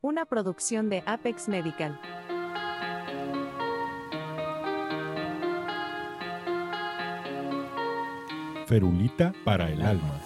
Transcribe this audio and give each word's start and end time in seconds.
Una 0.00 0.26
producción 0.26 0.88
de 0.90 1.02
Apex 1.06 1.48
Medical. 1.48 1.98
Ferulita 8.66 9.32
para 9.44 9.70
el 9.70 9.80
alma. 9.80 10.20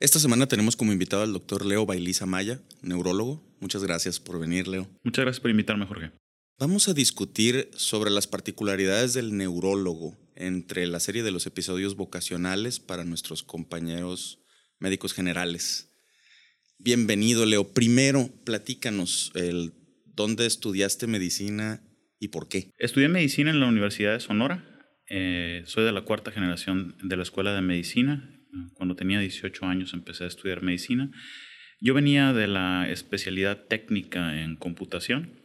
Esta 0.00 0.18
semana 0.18 0.46
tenemos 0.46 0.76
como 0.76 0.92
invitado 0.92 1.22
al 1.22 1.32
doctor 1.34 1.64
Leo 1.64 1.84
Bailiza 1.84 2.24
Maya, 2.24 2.60
neurólogo. 2.82 3.42
Muchas 3.60 3.84
gracias 3.84 4.18
por 4.18 4.40
venir, 4.40 4.66
Leo. 4.66 4.88
Muchas 5.04 5.24
gracias 5.24 5.40
por 5.40 5.50
invitarme, 5.50 5.86
Jorge. 5.86 6.10
Vamos 6.60 6.90
a 6.90 6.92
discutir 6.92 7.70
sobre 7.72 8.10
las 8.10 8.26
particularidades 8.26 9.14
del 9.14 9.34
neurólogo 9.34 10.18
entre 10.36 10.86
la 10.86 11.00
serie 11.00 11.22
de 11.22 11.30
los 11.30 11.46
episodios 11.46 11.96
vocacionales 11.96 12.80
para 12.80 13.06
nuestros 13.06 13.42
compañeros 13.42 14.44
médicos 14.78 15.14
generales. 15.14 15.88
Bienvenido, 16.78 17.46
Leo. 17.46 17.72
Primero, 17.72 18.28
platícanos 18.44 19.32
el, 19.34 19.72
dónde 20.04 20.44
estudiaste 20.44 21.06
medicina 21.06 21.82
y 22.18 22.28
por 22.28 22.46
qué. 22.46 22.70
Estudié 22.76 23.08
medicina 23.08 23.48
en 23.48 23.60
la 23.60 23.66
Universidad 23.66 24.12
de 24.12 24.20
Sonora. 24.20 24.62
Eh, 25.08 25.62
soy 25.64 25.84
de 25.84 25.92
la 25.92 26.02
cuarta 26.02 26.30
generación 26.30 26.94
de 27.02 27.16
la 27.16 27.22
Escuela 27.22 27.54
de 27.54 27.62
Medicina. 27.62 28.38
Cuando 28.74 28.96
tenía 28.96 29.18
18 29.18 29.64
años 29.64 29.94
empecé 29.94 30.24
a 30.24 30.26
estudiar 30.26 30.62
medicina. 30.62 31.10
Yo 31.80 31.94
venía 31.94 32.34
de 32.34 32.48
la 32.48 32.86
especialidad 32.90 33.64
técnica 33.66 34.42
en 34.42 34.56
computación 34.56 35.39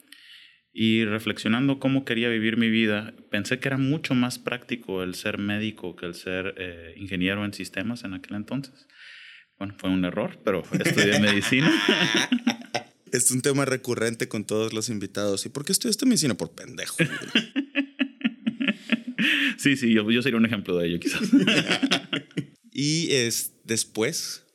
y 0.78 1.06
reflexionando 1.06 1.80
cómo 1.80 2.04
quería 2.04 2.28
vivir 2.28 2.58
mi 2.58 2.70
vida, 2.70 3.14
pensé 3.32 3.60
que 3.60 3.70
era 3.70 3.78
mucho 3.78 4.14
más 4.14 4.40
práctico 4.40 5.04
el 5.04 5.16
ser 5.16 5.38
médico 5.38 5.96
que 5.96 6.06
el 6.06 6.16
ser 6.16 6.54
eh, 6.58 6.94
ingeniero 6.98 7.46
en 7.46 7.54
sistemas 7.54 8.04
en 8.04 8.14
aquel 8.14 8.36
entonces. 8.36 8.86
Bueno, 9.58 9.74
fue 9.78 9.90
un 9.90 10.04
error, 10.04 10.38
pero 10.44 10.64
estudié 10.74 11.22
medicina. 11.22 11.72
Es 13.12 13.32
un 13.32 13.42
tema 13.42 13.64
recurrente 13.64 14.28
con 14.28 14.46
todos 14.46 14.74
los 14.74 14.90
invitados. 14.90 15.46
¿Y 15.46 15.50
por 15.50 15.64
qué 15.64 15.72
estudiaste 15.72 16.06
medicina? 16.06 16.36
Por 16.36 16.54
pendejo. 16.54 16.98
sí, 19.58 19.78
sí, 19.78 19.94
yo, 19.94 20.12
yo 20.12 20.22
sería 20.22 20.38
un 20.38 20.46
ejemplo 20.46 20.78
de 20.78 20.88
ello 20.88 21.00
quizás. 21.00 21.22
y 22.74 23.14
es 23.14 23.54
después. 23.64 24.46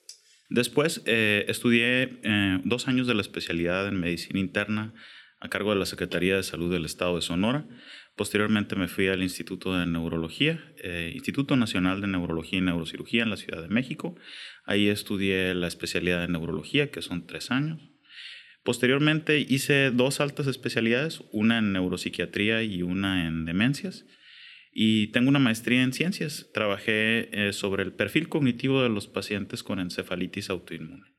Después 0.51 1.01
eh, 1.07 1.47
estudié 1.49 2.21
eh, 2.23 2.61
dos 2.65 2.87
años 2.87 3.07
de 3.07 3.15
la 3.15 3.23
especialidad 3.23 3.89
en 3.89 3.99
medicina 3.99 4.39
interna 4.39 4.93
a 5.41 5.49
cargo 5.49 5.73
de 5.73 5.79
la 5.79 5.87
Secretaría 5.87 6.37
de 6.37 6.43
Salud 6.43 6.71
del 6.71 6.85
Estado 6.85 7.17
de 7.17 7.23
Sonora. 7.23 7.67
Posteriormente 8.15 8.77
me 8.77 8.89
fui 8.89 9.09
al 9.09 9.23
Instituto 9.23 9.77
de 9.77 9.87
Neurología, 9.87 10.63
eh, 10.83 11.13
Instituto 11.15 11.57
Nacional 11.57 12.01
de 12.03 12.09
Neurología 12.09 12.59
y 12.59 12.63
Neurocirugía 12.63 13.23
en 13.23 13.31
la 13.31 13.37
Ciudad 13.37 13.63
de 13.63 13.69
México. 13.69 14.17
Ahí 14.65 14.89
estudié 14.89 15.55
la 15.55 15.67
especialidad 15.67 16.21
de 16.21 16.29
neurología, 16.29 16.91
que 16.91 17.01
son 17.01 17.27
tres 17.27 17.51
años. 17.51 17.81
Posteriormente 18.63 19.39
hice 19.41 19.91
dos 19.91 20.21
altas 20.21 20.47
especialidades, 20.47 21.23
una 21.33 21.59
en 21.59 21.73
neuropsiquiatría 21.73 22.63
y 22.63 22.83
una 22.83 23.27
en 23.27 23.47
demencias. 23.47 24.05
Y 24.73 25.09
tengo 25.09 25.31
una 25.31 25.39
maestría 25.39 25.83
en 25.83 25.95
ciencias. 25.95 26.51
Trabajé 26.53 27.31
eh, 27.33 27.53
sobre 27.55 27.83
el 27.83 27.93
perfil 27.95 28.29
cognitivo 28.29 28.83
de 28.83 28.91
los 28.91 29.09
pacientes 29.09 29.63
con 29.63 29.81
encefalitis 29.81 30.51
autoinmune. 30.51 31.10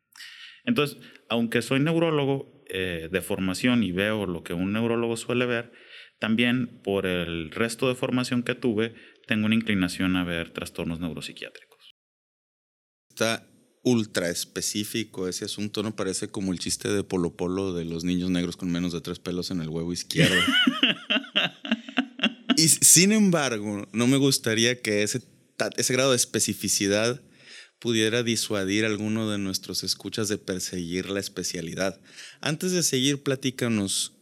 Entonces, 0.65 0.97
aunque 1.29 1.61
soy 1.61 1.79
neurólogo 1.79 2.63
eh, 2.67 3.09
de 3.11 3.21
formación 3.21 3.83
y 3.83 3.91
veo 3.91 4.25
lo 4.25 4.43
que 4.43 4.53
un 4.53 4.73
neurólogo 4.73 5.17
suele 5.17 5.45
ver, 5.45 5.71
también 6.19 6.81
por 6.83 7.05
el 7.05 7.51
resto 7.51 7.87
de 7.87 7.95
formación 7.95 8.43
que 8.43 8.55
tuve, 8.55 8.93
tengo 9.27 9.45
una 9.45 9.55
inclinación 9.55 10.15
a 10.15 10.23
ver 10.23 10.51
trastornos 10.51 10.99
neuropsiquiátricos. 10.99 11.95
Está 13.09 13.47
ultra 13.83 14.29
específico 14.29 15.27
ese 15.27 15.45
asunto, 15.45 15.83
¿no? 15.83 15.95
Parece 15.95 16.29
como 16.29 16.53
el 16.53 16.59
chiste 16.59 16.89
de 16.89 17.03
Polo 17.03 17.35
Polo 17.35 17.73
de 17.73 17.85
los 17.85 18.03
niños 18.03 18.29
negros 18.29 18.55
con 18.55 18.71
menos 18.71 18.94
de 18.94 19.01
tres 19.01 19.19
pelos 19.19 19.51
en 19.51 19.61
el 19.61 19.69
huevo 19.69 19.91
izquierdo. 19.91 20.35
y 22.57 22.67
sin 22.67 23.11
embargo, 23.11 23.88
no 23.91 24.07
me 24.07 24.17
gustaría 24.17 24.81
que 24.81 25.03
ese, 25.03 25.21
ese 25.77 25.94
grado 25.94 26.11
de 26.11 26.17
especificidad 26.17 27.21
pudiera 27.81 28.22
disuadir 28.22 28.86
a 28.86 28.88
alguno 28.88 29.30
de 29.30 29.40
nuestros 29.40 29.84
escuchas 29.84 30.30
de 30.30 30.38
perseguir 30.38 31.09
la 31.09 31.19
especialidad. 31.19 32.00
Antes 32.40 32.72
de 32.74 32.84
seguir, 32.84 33.24
platícanos, 33.24 34.14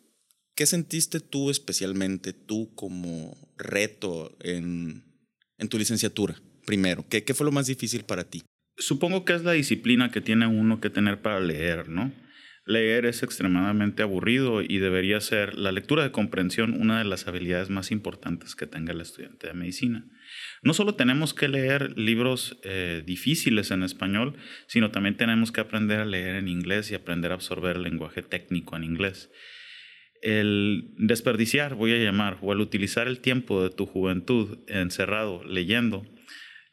¿qué 0.56 0.66
sentiste 0.66 1.20
tú 1.20 1.50
especialmente, 1.50 2.32
tú 2.32 2.74
como 2.74 3.38
reto 3.58 4.36
en, 4.40 5.04
en 5.58 5.68
tu 5.68 5.78
licenciatura? 5.78 6.42
Primero, 6.66 7.06
¿qué, 7.10 7.26
¿qué 7.26 7.34
fue 7.34 7.46
lo 7.46 7.52
más 7.52 7.68
difícil 7.68 8.06
para 8.06 8.24
ti? 8.24 8.44
Supongo 8.78 9.26
que 9.26 9.34
es 9.34 9.44
la 9.44 9.52
disciplina 9.52 10.10
que 10.10 10.22
tiene 10.22 10.48
uno 10.48 10.80
que 10.80 10.90
tener 10.90 11.22
para 11.22 11.42
leer, 11.42 11.90
¿no? 11.90 12.14
Leer 12.70 13.08
es 13.08 13.24
extremadamente 13.24 14.04
aburrido 14.04 14.62
y 14.62 14.78
debería 14.78 15.20
ser 15.22 15.58
la 15.58 15.72
lectura 15.72 16.04
de 16.04 16.12
comprensión 16.12 16.80
una 16.80 17.00
de 17.00 17.04
las 17.04 17.28
habilidades 17.28 17.72
más 17.72 17.90
importantes 17.90 18.56
que 18.56 18.68
tenga 18.68 18.94
el 18.94 19.02
estudiante 19.02 19.48
de 19.48 19.56
medicina. 19.56 20.06
No 20.62 20.76
solo 20.76 20.94
tenemos 20.94 21.34
que 21.34 21.48
leer 21.48 21.98
libros 21.98 22.60
eh, 22.64 23.02
difíciles 23.04 23.72
en 23.72 23.82
español, 23.82 24.38
sino 24.68 24.92
también 24.92 25.18
tenemos 25.18 25.52
que 25.52 25.62
aprender 25.62 26.00
a 26.00 26.06
leer 26.06 26.36
en 26.36 26.48
inglés 26.48 26.92
y 26.92 26.94
aprender 26.94 27.32
a 27.32 27.36
absorber 27.36 27.78
el 27.78 27.82
lenguaje 27.82 28.22
técnico 28.22 28.76
en 28.76 28.84
inglés. 28.84 29.32
El 30.22 30.94
desperdiciar, 31.00 31.74
voy 31.74 31.94
a 31.94 31.98
llamar, 31.98 32.38
o 32.44 32.54
el 32.54 32.60
utilizar 32.60 33.08
el 33.08 33.20
tiempo 33.20 33.64
de 33.64 33.72
tu 33.72 33.88
juventud 33.88 34.60
encerrado 34.68 35.44
leyendo, 35.44 36.06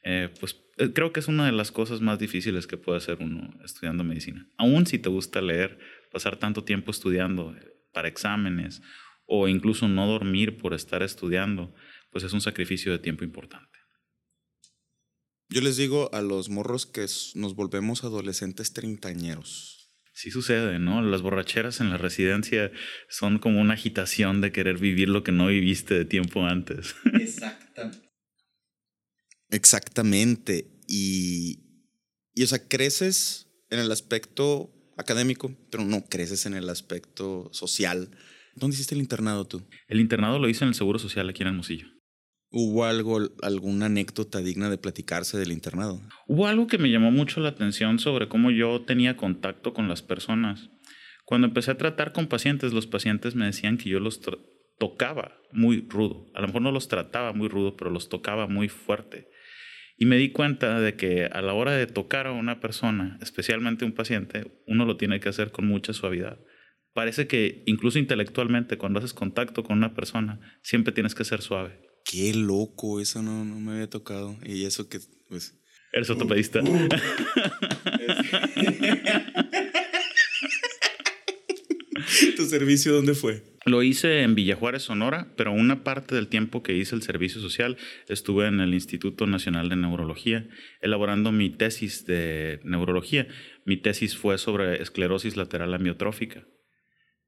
eh, 0.05 0.29
pues 0.41 0.66
creo 0.76 1.12
que 1.12 1.20
es 1.20 1.28
una 1.28 1.47
de 1.47 1.53
las 1.53 1.72
cosas 1.72 2.00
más 2.00 2.19
difíciles 2.19 2.66
que 2.66 2.76
puede 2.76 2.98
hacer 2.98 3.19
uno 3.20 3.54
estudiando 3.64 4.04
medicina. 4.04 4.48
Aún 4.56 4.87
si 4.87 4.98
te 4.98 5.09
gusta 5.09 5.41
leer, 5.41 5.78
pasar 6.12 6.37
tanto 6.37 6.64
tiempo 6.64 6.91
estudiando 6.91 7.54
para 7.92 8.09
exámenes 8.09 8.82
o 9.26 9.48
incluso 9.48 9.88
no 9.88 10.06
dormir 10.06 10.59
por 10.59 10.75
estar 10.75 11.03
estudiando, 11.03 11.75
pues 12.10 12.25
es 12.25 12.32
un 12.32 12.41
sacrificio 12.41 12.92
de 12.92 12.98
tiempo 12.98 13.25
importante. 13.25 13.78
Yo 15.48 15.60
les 15.60 15.76
digo 15.76 16.10
a 16.12 16.22
los 16.22 16.48
morros 16.48 16.87
que 16.87 17.06
nos 17.34 17.54
volvemos 17.54 18.04
adolescentes 18.04 18.72
treintañeros. 18.72 19.93
Sí 20.12 20.31
sucede, 20.31 20.78
¿no? 20.78 21.03
Las 21.03 21.22
borracheras 21.22 21.81
en 21.81 21.91
la 21.91 21.98
residencia 21.98 22.72
son 23.08 23.38
como 23.38 23.60
una 23.60 23.75
agitación 23.75 24.41
de 24.41 24.50
querer 24.50 24.78
vivir 24.78 25.08
lo 25.08 25.22
que 25.22 25.31
no 25.31 25.47
viviste 25.47 25.94
de 25.94 26.04
tiempo 26.04 26.44
antes. 26.47 26.97
Exactamente. 27.12 28.06
Exactamente. 29.56 30.69
Y, 30.87 31.61
y, 32.34 32.43
o 32.44 32.47
sea, 32.47 32.69
creces 32.69 33.49
en 33.71 33.78
el 33.78 33.91
aspecto 33.91 34.71
académico, 34.99 35.56
pero 35.71 35.84
no 35.84 36.05
creces 36.05 36.44
en 36.44 36.55
el 36.55 36.69
aspecto 36.69 37.49
social. 37.53 38.11
¿Dónde 38.55 38.75
hiciste 38.75 38.94
el 38.94 39.00
internado 39.00 39.47
tú? 39.47 39.67
El 39.89 40.00
internado 40.00 40.39
lo 40.39 40.49
hice 40.49 40.65
en 40.65 40.69
el 40.69 40.75
Seguro 40.75 40.99
Social 40.99 41.28
aquí 41.28 41.43
en 41.43 41.49
Hermosillo. 41.49 41.87
¿Hubo 42.50 42.84
algo, 42.84 43.19
alguna 43.43 43.87
anécdota 43.87 44.41
digna 44.41 44.69
de 44.71 44.78
platicarse 44.78 45.39
del 45.39 45.53
internado? 45.53 46.00
Hubo 46.27 46.47
algo 46.47 46.67
que 46.67 46.78
me 46.78 46.91
llamó 46.91 47.11
mucho 47.11 47.41
la 47.41 47.49
atención 47.49 47.99
sobre 47.99 48.28
cómo 48.28 48.50
yo 48.50 48.84
tenía 48.84 49.17
contacto 49.17 49.73
con 49.73 49.88
las 49.88 50.03
personas. 50.03 50.69
Cuando 51.25 51.49
empecé 51.49 51.71
a 51.73 51.78
tratar 51.78 52.12
con 52.12 52.28
pacientes, 52.28 52.73
los 52.73 52.87
pacientes 52.87 53.34
me 53.34 53.47
decían 53.47 53.78
que 53.78 53.91
yo 53.91 54.00
los 54.00 54.21
tocaba 54.78 55.33
muy 55.53 55.87
rudo. 55.88 56.31
A 56.34 56.41
lo 56.41 56.47
mejor 56.47 56.62
no 56.62 56.73
los 56.73 56.88
trataba 56.88 57.33
muy 57.33 57.49
rudo, 57.49 57.77
pero 57.77 57.91
los 57.91 58.09
tocaba 58.09 58.47
muy 58.47 58.69
fuerte. 58.69 59.28
Y 59.97 60.07
me 60.07 60.17
di 60.17 60.31
cuenta 60.31 60.79
de 60.81 60.95
que 60.95 61.25
a 61.25 61.41
la 61.41 61.55
hora 61.55 61.73
de 61.73 61.87
tocar 61.87 62.27
a 62.27 62.33
una 62.33 62.61
persona, 62.61 63.19
especialmente 63.23 63.84
un 63.84 63.93
paciente, 63.93 64.53
uno 64.67 64.84
lo 64.84 64.97
tiene 64.97 65.21
que 65.21 65.31
hacer 65.31 65.51
con 65.51 65.67
mucha 65.67 65.95
suavidad. 65.95 66.39
Parece 66.93 67.27
que 67.27 67.62
incluso 67.67 67.99
intelectualmente, 67.99 68.79
cuando 68.79 68.99
haces 68.99 69.15
contacto 69.15 69.65
con 69.65 69.79
una 69.79 69.95
persona, 69.95 70.41
siempre 70.62 70.93
tienes 70.93 71.15
que 71.15 71.25
ser 71.25 71.41
suave. 71.41 71.81
Qué 72.05 72.35
loco, 72.35 73.00
eso 73.00 73.23
no, 73.23 73.44
no 73.44 73.59
me 73.59 73.73
había 73.73 73.88
tocado. 73.88 74.37
Y 74.44 74.65
eso 74.65 74.88
que, 74.88 74.99
pues... 75.29 75.59
Eres 75.93 76.11
ortopedista. 76.11 76.61
¿Tu 82.37 82.44
servicio 82.46 82.93
dónde 82.93 83.14
fue? 83.14 83.43
Lo 83.66 83.82
hice 83.82 84.22
en 84.22 84.37
Villajuárez, 84.37 84.82
Sonora, 84.82 85.32
pero 85.37 85.52
una 85.52 85.82
parte 85.82 86.14
del 86.14 86.28
tiempo 86.28 86.62
que 86.62 86.76
hice 86.76 86.94
el 86.94 87.02
servicio 87.02 87.40
social 87.40 87.76
estuve 88.08 88.46
en 88.46 88.60
el 88.60 88.75
Instituto 88.75 89.26
Nacional 89.26 89.69
de 89.69 89.75
Neurología, 89.75 90.48
elaborando 90.81 91.32
mi 91.32 91.50
tesis 91.50 92.06
de 92.06 92.60
neurología. 92.62 93.26
Mi 93.64 93.76
tesis 93.76 94.16
fue 94.16 94.38
sobre 94.38 94.81
esclerosis 94.81 95.37
lateral 95.37 95.75
amiotrófica. 95.75 96.46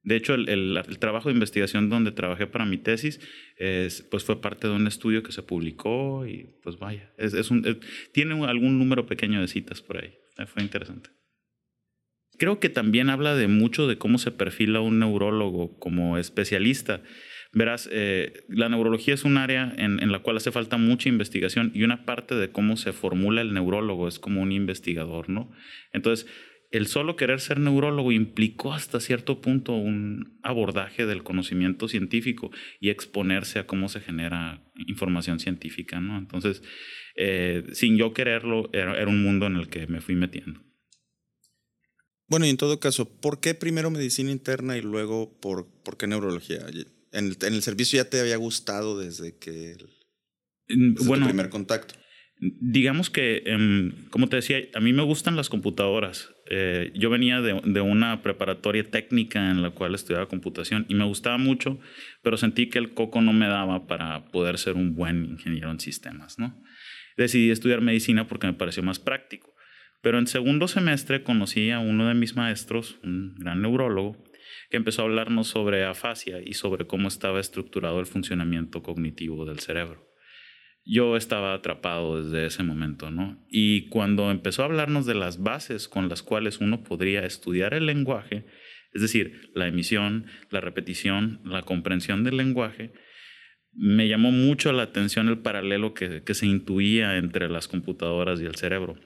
De 0.04 0.14
hecho, 0.14 0.34
el, 0.34 0.80
trabajo 1.00 1.28
de 1.28 1.34
investigación 1.34 1.90
donde 1.90 2.12
trabajé 2.12 2.46
para 2.46 2.64
mi 2.64 2.78
tesis 2.78 3.20
pues 4.08 4.22
fue 4.22 4.40
parte 4.40 4.68
de 4.68 4.74
un 4.74 4.86
estudio 4.86 5.24
que 5.24 5.32
se 5.32 5.42
publicó 5.42 6.24
y 6.24 6.54
pues 6.62 6.78
vaya, 6.78 7.12
tiene 8.12 8.46
algún 8.46 8.78
número 8.78 9.06
pequeño 9.06 9.40
de 9.40 9.48
citas 9.48 9.82
por 9.82 10.02
ahí. 10.04 10.14
Fue 10.46 10.62
interesante. 10.62 11.10
Creo 12.38 12.60
que 12.60 12.68
también 12.68 13.10
habla 13.10 13.34
de 13.34 13.48
mucho 13.48 13.86
de 13.86 13.98
cómo 13.98 14.18
se 14.18 14.30
perfila 14.30 14.80
un 14.80 14.98
neurólogo 14.98 15.78
como 15.78 16.18
especialista, 16.18 17.02
Verás, 17.52 17.88
eh, 17.90 18.44
la 18.48 18.68
neurología 18.68 19.14
es 19.14 19.24
un 19.24 19.38
área 19.38 19.72
en, 19.78 20.12
la 20.12 20.18
cual 20.18 20.36
hace 20.36 20.52
falta 20.52 20.76
mucha 20.76 21.08
investigación 21.08 21.70
y 21.74 21.82
una 21.82 22.04
parte 22.04 22.34
de 22.34 22.50
cómo 22.50 22.76
se 22.76 22.92
formula 22.92 23.40
el 23.40 23.54
neurólogo 23.54 24.06
es 24.06 24.18
como 24.18 24.42
un 24.42 24.52
investigador, 24.52 25.30
¿no? 25.30 25.50
Entonces, 25.94 26.26
el 26.70 26.86
solo 26.86 27.16
querer 27.16 27.40
ser 27.40 27.58
neurólogo 27.58 28.12
implicó 28.12 28.74
hasta 28.74 29.00
cierto 29.00 29.40
punto 29.40 29.72
un 29.72 30.38
abordaje 30.42 31.06
del 31.06 31.22
conocimiento 31.22 31.88
científico 31.88 32.50
y 32.80 32.90
exponerse 32.90 33.58
a 33.58 33.66
cómo 33.66 33.88
se 33.88 34.00
genera 34.00 34.62
información 34.86 35.40
científica, 35.40 36.00
¿no? 36.00 36.18
Entonces, 36.18 36.62
eh, 37.16 37.64
sin 37.72 37.96
yo 37.96 38.12
quererlo, 38.12 38.68
era 38.74 39.08
un 39.08 39.22
mundo 39.22 39.46
en 39.46 39.56
el 39.56 39.68
que 39.68 39.86
me 39.86 40.02
fui 40.02 40.16
metiendo. 40.16 40.67
Bueno, 42.28 42.46
y 42.46 42.50
en 42.50 42.56
todo 42.58 42.78
caso, 42.78 43.08
¿por 43.08 43.40
qué 43.40 43.54
primero 43.54 43.90
medicina 43.90 44.30
interna 44.30 44.76
y 44.76 44.82
luego 44.82 45.32
por, 45.40 45.66
por 45.82 45.96
qué 45.96 46.06
neurología? 46.06 46.60
En 47.12 47.26
el, 47.26 47.36
en 47.40 47.54
el 47.54 47.62
servicio 47.62 48.02
ya 48.02 48.08
te 48.08 48.20
había 48.20 48.36
gustado 48.36 48.98
desde 48.98 49.36
que 49.38 49.76
desde 50.68 51.06
bueno, 51.06 51.24
tu 51.24 51.30
primer 51.30 51.48
contacto. 51.48 51.94
Digamos 52.40 53.10
que, 53.10 53.42
eh, 53.46 53.92
como 54.10 54.28
te 54.28 54.36
decía, 54.36 54.58
a 54.74 54.80
mí 54.80 54.92
me 54.92 55.02
gustan 55.02 55.34
las 55.34 55.48
computadoras. 55.48 56.30
Eh, 56.50 56.92
yo 56.94 57.10
venía 57.10 57.40
de, 57.40 57.60
de, 57.64 57.80
una 57.80 58.22
preparatoria 58.22 58.88
técnica 58.88 59.50
en 59.50 59.62
la 59.62 59.70
cual 59.70 59.94
estudiaba 59.94 60.28
computación 60.28 60.86
y 60.88 60.94
me 60.94 61.04
gustaba 61.04 61.38
mucho, 61.38 61.80
pero 62.22 62.36
sentí 62.36 62.68
que 62.68 62.78
el 62.78 62.94
coco 62.94 63.22
no 63.22 63.32
me 63.32 63.48
daba 63.48 63.86
para 63.86 64.26
poder 64.26 64.58
ser 64.58 64.74
un 64.74 64.94
buen 64.94 65.24
ingeniero 65.24 65.70
en 65.70 65.80
sistemas, 65.80 66.38
¿no? 66.38 66.62
Decidí 67.16 67.50
estudiar 67.50 67.80
medicina 67.80 68.28
porque 68.28 68.46
me 68.46 68.52
pareció 68.52 68.82
más 68.84 69.00
práctico. 69.00 69.52
Pero 70.00 70.18
en 70.18 70.26
segundo 70.26 70.68
semestre 70.68 71.22
conocí 71.22 71.70
a 71.70 71.80
uno 71.80 72.08
de 72.08 72.14
mis 72.14 72.36
maestros, 72.36 72.98
un 73.02 73.34
gran 73.36 73.62
neurólogo, 73.62 74.16
que 74.70 74.76
empezó 74.76 75.02
a 75.02 75.04
hablarnos 75.06 75.48
sobre 75.48 75.84
afasia 75.84 76.40
y 76.44 76.54
sobre 76.54 76.86
cómo 76.86 77.08
estaba 77.08 77.40
estructurado 77.40 77.98
el 78.00 78.06
funcionamiento 78.06 78.82
cognitivo 78.82 79.44
del 79.44 79.58
cerebro. 79.58 80.06
Yo 80.84 81.16
estaba 81.16 81.52
atrapado 81.52 82.22
desde 82.22 82.46
ese 82.46 82.62
momento, 82.62 83.10
¿no? 83.10 83.44
Y 83.50 83.88
cuando 83.88 84.30
empezó 84.30 84.62
a 84.62 84.66
hablarnos 84.66 85.04
de 85.04 85.14
las 85.14 85.42
bases 85.42 85.88
con 85.88 86.08
las 86.08 86.22
cuales 86.22 86.60
uno 86.60 86.82
podría 86.82 87.24
estudiar 87.26 87.74
el 87.74 87.86
lenguaje, 87.86 88.46
es 88.94 89.02
decir, 89.02 89.50
la 89.54 89.66
emisión, 89.66 90.26
la 90.50 90.60
repetición, 90.60 91.40
la 91.44 91.62
comprensión 91.62 92.24
del 92.24 92.38
lenguaje, 92.38 92.92
me 93.72 94.08
llamó 94.08 94.30
mucho 94.30 94.72
la 94.72 94.84
atención 94.84 95.28
el 95.28 95.40
paralelo 95.40 95.92
que, 95.92 96.22
que 96.22 96.34
se 96.34 96.46
intuía 96.46 97.18
entre 97.18 97.48
las 97.50 97.68
computadoras 97.68 98.40
y 98.40 98.46
el 98.46 98.54
cerebro 98.54 98.96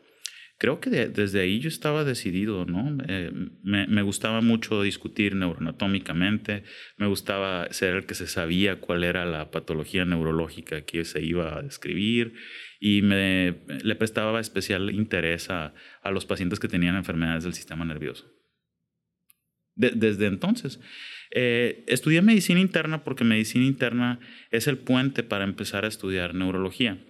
creo 0.63 0.79
que 0.79 0.91
de, 0.91 1.09
desde 1.09 1.41
ahí 1.41 1.59
yo 1.59 1.67
estaba 1.67 2.05
decidido, 2.05 2.65
¿no? 2.67 2.97
Eh, 3.09 3.33
me, 3.65 4.03
gustaba 4.03 4.41
mucho 4.43 4.81
discutir 4.81 5.35
neuroanatómicamente, 5.35 6.63
me 6.97 7.09
gustaba 7.09 7.67
ser 7.73 7.97
el 7.97 8.07
que 8.07 8.15
se 8.15 8.29
sabía 8.29 8.79
cuál 8.79 9.03
era 9.03 9.25
la 9.25 9.51
patología 9.51 10.05
neurológica 10.05 10.83
que 10.83 11.05
se 11.05 11.21
iba 11.21 11.59
a 11.59 11.63
describir 11.63 12.35
y 12.79 13.03
me, 13.03 13.57
le 13.83 13.97
prestaba 13.97 14.39
especial 14.39 14.93
interés 14.93 15.51
a, 15.51 15.75
a 16.01 16.13
los 16.13 16.27
pacientes 16.27 16.61
que 16.61 16.69
tenían 16.69 16.95
enfermedades 16.95 17.43
del 17.43 17.55
sistema 17.55 17.85
nervioso. 17.85 18.33
De, 19.75 19.91
desde 19.91 20.27
entonces. 20.27 20.79
Eh, 21.33 21.83
estudié 21.89 22.23
medicina 22.23 22.61
interna 22.61 23.03
porque 23.03 23.25
medicina 23.25 23.65
interna 23.65 24.21
es 24.53 24.69
el 24.69 24.79
puente 24.79 25.25
para 25.25 25.43
empezar 25.43 25.85
a 25.85 25.89
estudiar 25.89 26.37
neurología. 26.37 27.05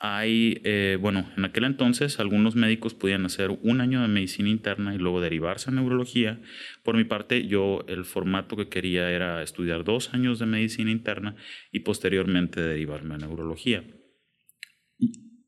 Hay, 0.00 0.60
eh, 0.62 0.96
bueno, 1.00 1.28
en 1.36 1.44
aquel 1.44 1.64
entonces 1.64 2.20
algunos 2.20 2.54
médicos 2.54 2.94
podían 2.94 3.26
hacer 3.26 3.50
un 3.50 3.80
año 3.80 4.00
de 4.00 4.06
medicina 4.06 4.48
interna 4.48 4.94
y 4.94 4.98
luego 4.98 5.20
derivarse 5.20 5.70
a 5.70 5.72
neurología. 5.72 6.40
Por 6.84 6.96
mi 6.96 7.02
parte, 7.02 7.48
yo 7.48 7.84
el 7.88 8.04
formato 8.04 8.56
que 8.56 8.68
quería 8.68 9.10
era 9.10 9.42
estudiar 9.42 9.82
dos 9.82 10.14
años 10.14 10.38
de 10.38 10.46
medicina 10.46 10.92
interna 10.92 11.34
y 11.72 11.80
posteriormente 11.80 12.60
derivarme 12.60 13.16
a 13.16 13.18
neurología. 13.18 13.82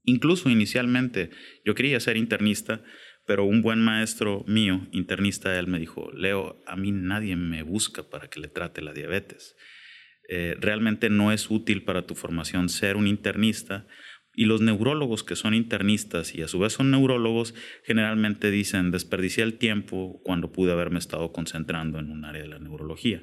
Incluso 0.05 0.51
inicialmente 0.51 1.31
yo 1.65 1.77
quería 1.77 2.01
ser 2.01 2.17
internista, 2.17 2.83
pero 3.27 3.45
un 3.45 3.63
buen 3.63 3.81
maestro 3.81 4.43
mío, 4.49 4.89
internista, 4.91 5.57
él 5.57 5.69
me 5.69 5.79
dijo, 5.79 6.11
Leo, 6.11 6.61
a 6.67 6.75
mí 6.75 6.91
nadie 6.91 7.37
me 7.37 7.63
busca 7.63 8.11
para 8.11 8.29
que 8.29 8.41
le 8.41 8.49
trate 8.49 8.83
la 8.83 8.93
diabetes. 8.93 9.55
Eh, 10.29 10.57
realmente 10.59 11.11
no 11.11 11.31
es 11.31 11.51
útil 11.51 11.85
para 11.85 12.07
tu 12.07 12.15
formación 12.17 12.69
ser 12.69 12.97
un 12.97 13.07
internista 13.07 13.87
y 14.35 14.45
los 14.45 14.61
neurólogos 14.61 15.25
que 15.25 15.37
son 15.37 15.55
internistas 15.55 16.35
y 16.35 16.43
a 16.43 16.49
su 16.49 16.59
vez 16.59 16.73
son 16.75 16.91
neurólogos 16.91 17.55
generalmente 17.85 18.51
dicen 18.51 18.91
desperdicié 18.91 19.45
el 19.45 19.59
tiempo 19.59 20.21
cuando 20.25 20.53
pude 20.53 20.73
haberme 20.73 20.99
estado 20.99 21.33
concentrando 21.33 21.99
en 21.99 22.11
un 22.11 22.25
área 22.25 22.43
de 22.43 22.49
la 22.49 22.59
neurología. 22.59 23.23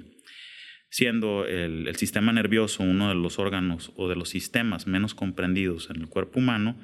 Siendo 0.89 1.45
el, 1.45 1.93
sistema 1.95 2.31
nervioso 2.31 2.83
uno 2.83 3.09
de 3.09 3.15
los 3.15 3.39
órganos 3.39 3.91
o 3.95 4.07
de 4.07 4.15
los 4.15 4.29
sistemas 4.29 4.87
menos 4.87 5.15
comprendidos 5.15 5.89
en 5.89 5.97
el 5.97 6.07
cuerpo 6.07 6.39
humano, 6.39 6.79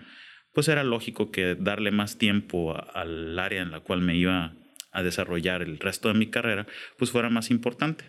pues 0.53 0.67
era 0.67 0.83
lógico 0.83 1.31
que 1.31 1.55
darle 1.55 1.91
más 1.91 2.17
tiempo 2.17 2.75
al 2.93 3.37
área 3.39 3.61
en 3.61 3.71
la 3.71 3.79
cual 3.79 4.01
me 4.01 4.15
iba 4.15 4.55
a 4.91 5.03
desarrollar 5.03 5.61
el 5.61 5.79
resto 5.79 6.09
de 6.09 6.19
mi 6.19 6.27
carrera, 6.27 6.67
pues 6.97 7.11
fuera 7.11 7.29
más 7.29 7.49
importante. 7.49 8.05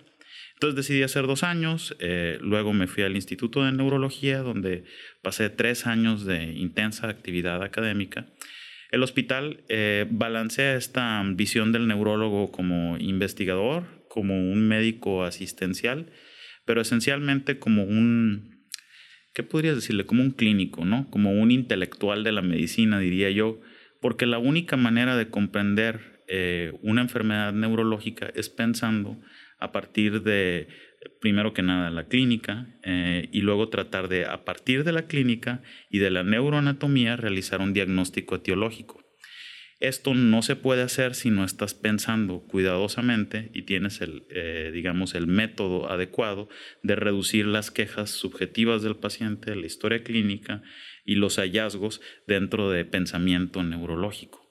Entonces 0.65 0.89
decidí 0.89 1.03
hacer 1.03 1.27
dos 1.27 1.43
años, 1.43 1.95
eh, 1.99 2.39
luego 2.41 2.73
me 2.73 2.87
fui 2.87 3.03
al 3.03 3.17
Instituto 3.17 3.63
de 3.63 3.73
Neurología, 3.73 4.39
donde 4.39 4.85
pasé 5.21 5.51
tres 5.51 5.87
años 5.87 6.25
de 6.25 6.55
intensa 6.55 7.07
actividad 7.07 7.63
académica. 7.63 8.29
El 8.91 9.03
hospital 9.03 9.63
eh, 9.69 10.07
balancea 10.11 10.77
esta 10.77 11.23
visión 11.35 11.71
del 11.71 11.87
neurólogo 11.87 12.51
como 12.51 12.97
investigador, 12.97 14.07
como 14.09 14.39
un 14.39 14.67
médico 14.67 15.25
asistencial, 15.25 16.07
pero 16.65 16.81
esencialmente 16.81 17.59
como 17.59 17.85
un, 17.85 18.71
¿qué 19.35 19.43
podrías 19.43 19.75
decirle? 19.75 20.07
Como 20.07 20.23
un 20.23 20.31
clínico, 20.31 20.87
¿no? 20.87 21.11
Como 21.11 21.33
un 21.33 21.51
intelectual 21.51 22.25
de 22.25 22.33
la 22.33 22.41
medicina, 22.41 22.99
diría 22.99 23.29
yo, 23.29 23.61
porque 24.01 24.25
la 24.25 24.39
única 24.39 24.79
manera 24.79 25.15
de 25.15 25.29
comprender 25.29 26.23
eh, 26.27 26.73
una 26.81 27.03
enfermedad 27.03 27.53
neurológica 27.53 28.33
es 28.35 28.49
pensando 28.49 29.21
a 29.59 29.73
partir 29.73 30.23
de, 30.23 30.69
primero 31.21 31.53
que 31.53 31.63
nada, 31.63 31.91
la 31.91 32.07
clínica 32.07 32.67
eh, 32.83 33.29
y 33.33 33.41
luego 33.41 33.69
tratar 33.69 34.09
de, 34.09 34.27
a 34.27 34.45
partir 34.45 34.85
de 34.85 34.93
la 34.93 35.07
clínica 35.07 35.63
y 35.91 35.99
de 35.99 36.11
la 36.11 36.23
neuroanatomía, 36.23 37.17
realizar 37.17 37.61
un 37.61 37.73
diagnóstico 37.73 38.37
etiológico. 38.37 39.05
Esto 39.81 40.15
no 40.15 40.41
se 40.43 40.57
puede 40.57 40.83
hacer 40.83 41.15
si 41.15 41.31
no 41.31 41.45
estás 41.45 41.75
pensando 41.75 42.41
cuidadosamente 42.41 43.51
y 43.53 43.63
tienes 43.63 44.01
el, 44.01 44.25
eh, 44.31 44.71
digamos, 44.73 45.15
el 45.15 45.27
método 45.27 45.91
adecuado 45.91 46.49
de 46.83 46.97
reducir 46.97 47.47
las 47.47 47.71
quejas 47.71 48.11
subjetivas 48.11 48.83
del 48.83 48.97
paciente, 48.97 49.55
la 49.57 49.67
historia 49.67 50.03
clínica 50.03 50.63
y 51.05 51.17
los 51.17 51.37
hallazgos 51.37 52.01
dentro 52.27 52.71
de 52.71 52.85
pensamiento 52.85 53.63
neurológico. 53.63 54.44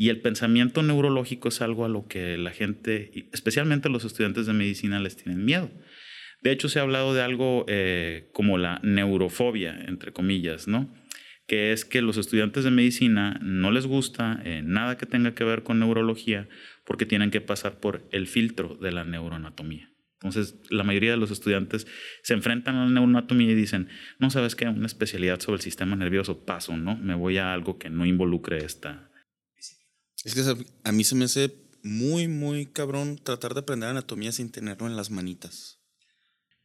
Y 0.00 0.10
el 0.10 0.20
pensamiento 0.20 0.84
neurológico 0.84 1.48
es 1.48 1.60
algo 1.60 1.84
a 1.84 1.88
lo 1.88 2.06
que 2.06 2.38
la 2.38 2.52
gente, 2.52 3.10
especialmente 3.32 3.88
los 3.88 4.04
estudiantes 4.04 4.46
de 4.46 4.52
medicina, 4.52 5.00
les 5.00 5.16
tienen 5.16 5.44
miedo. 5.44 5.72
De 6.40 6.52
hecho, 6.52 6.68
se 6.68 6.78
ha 6.78 6.82
hablado 6.82 7.14
de 7.14 7.22
algo 7.22 7.64
eh, 7.66 8.30
como 8.32 8.58
la 8.58 8.78
neurofobia, 8.84 9.76
entre 9.88 10.12
comillas, 10.12 10.68
¿no? 10.68 10.88
Que 11.48 11.72
es 11.72 11.84
que 11.84 12.00
los 12.00 12.16
estudiantes 12.16 12.62
de 12.62 12.70
medicina 12.70 13.40
no 13.42 13.72
les 13.72 13.88
gusta 13.88 14.40
eh, 14.44 14.62
nada 14.64 14.96
que 14.96 15.06
tenga 15.06 15.34
que 15.34 15.42
ver 15.42 15.64
con 15.64 15.80
neurología 15.80 16.48
porque 16.84 17.04
tienen 17.04 17.32
que 17.32 17.40
pasar 17.40 17.80
por 17.80 18.08
el 18.12 18.28
filtro 18.28 18.76
de 18.80 18.92
la 18.92 19.02
neuroanatomía. 19.02 19.90
Entonces, 20.20 20.60
la 20.70 20.84
mayoría 20.84 21.10
de 21.10 21.16
los 21.16 21.32
estudiantes 21.32 21.88
se 22.22 22.34
enfrentan 22.34 22.76
a 22.76 22.84
la 22.84 22.90
neuroanatomía 22.92 23.50
y 23.50 23.56
dicen, 23.56 23.88
no 24.20 24.30
sabes 24.30 24.54
qué, 24.54 24.68
una 24.68 24.86
especialidad 24.86 25.40
sobre 25.40 25.56
el 25.56 25.62
sistema 25.62 25.96
nervioso, 25.96 26.44
paso, 26.44 26.76
¿no? 26.76 26.96
Me 26.96 27.16
voy 27.16 27.38
a 27.38 27.52
algo 27.52 27.80
que 27.80 27.90
no 27.90 28.06
involucre 28.06 28.64
esta, 28.64 29.07
es 30.24 30.34
que 30.34 30.66
a 30.84 30.92
mí 30.92 31.04
se 31.04 31.14
me 31.14 31.26
hace 31.26 31.54
muy, 31.82 32.28
muy 32.28 32.66
cabrón 32.66 33.18
tratar 33.22 33.54
de 33.54 33.60
aprender 33.60 33.88
anatomía 33.88 34.32
sin 34.32 34.50
tenerlo 34.50 34.86
en 34.86 34.96
las 34.96 35.10
manitas. 35.10 35.78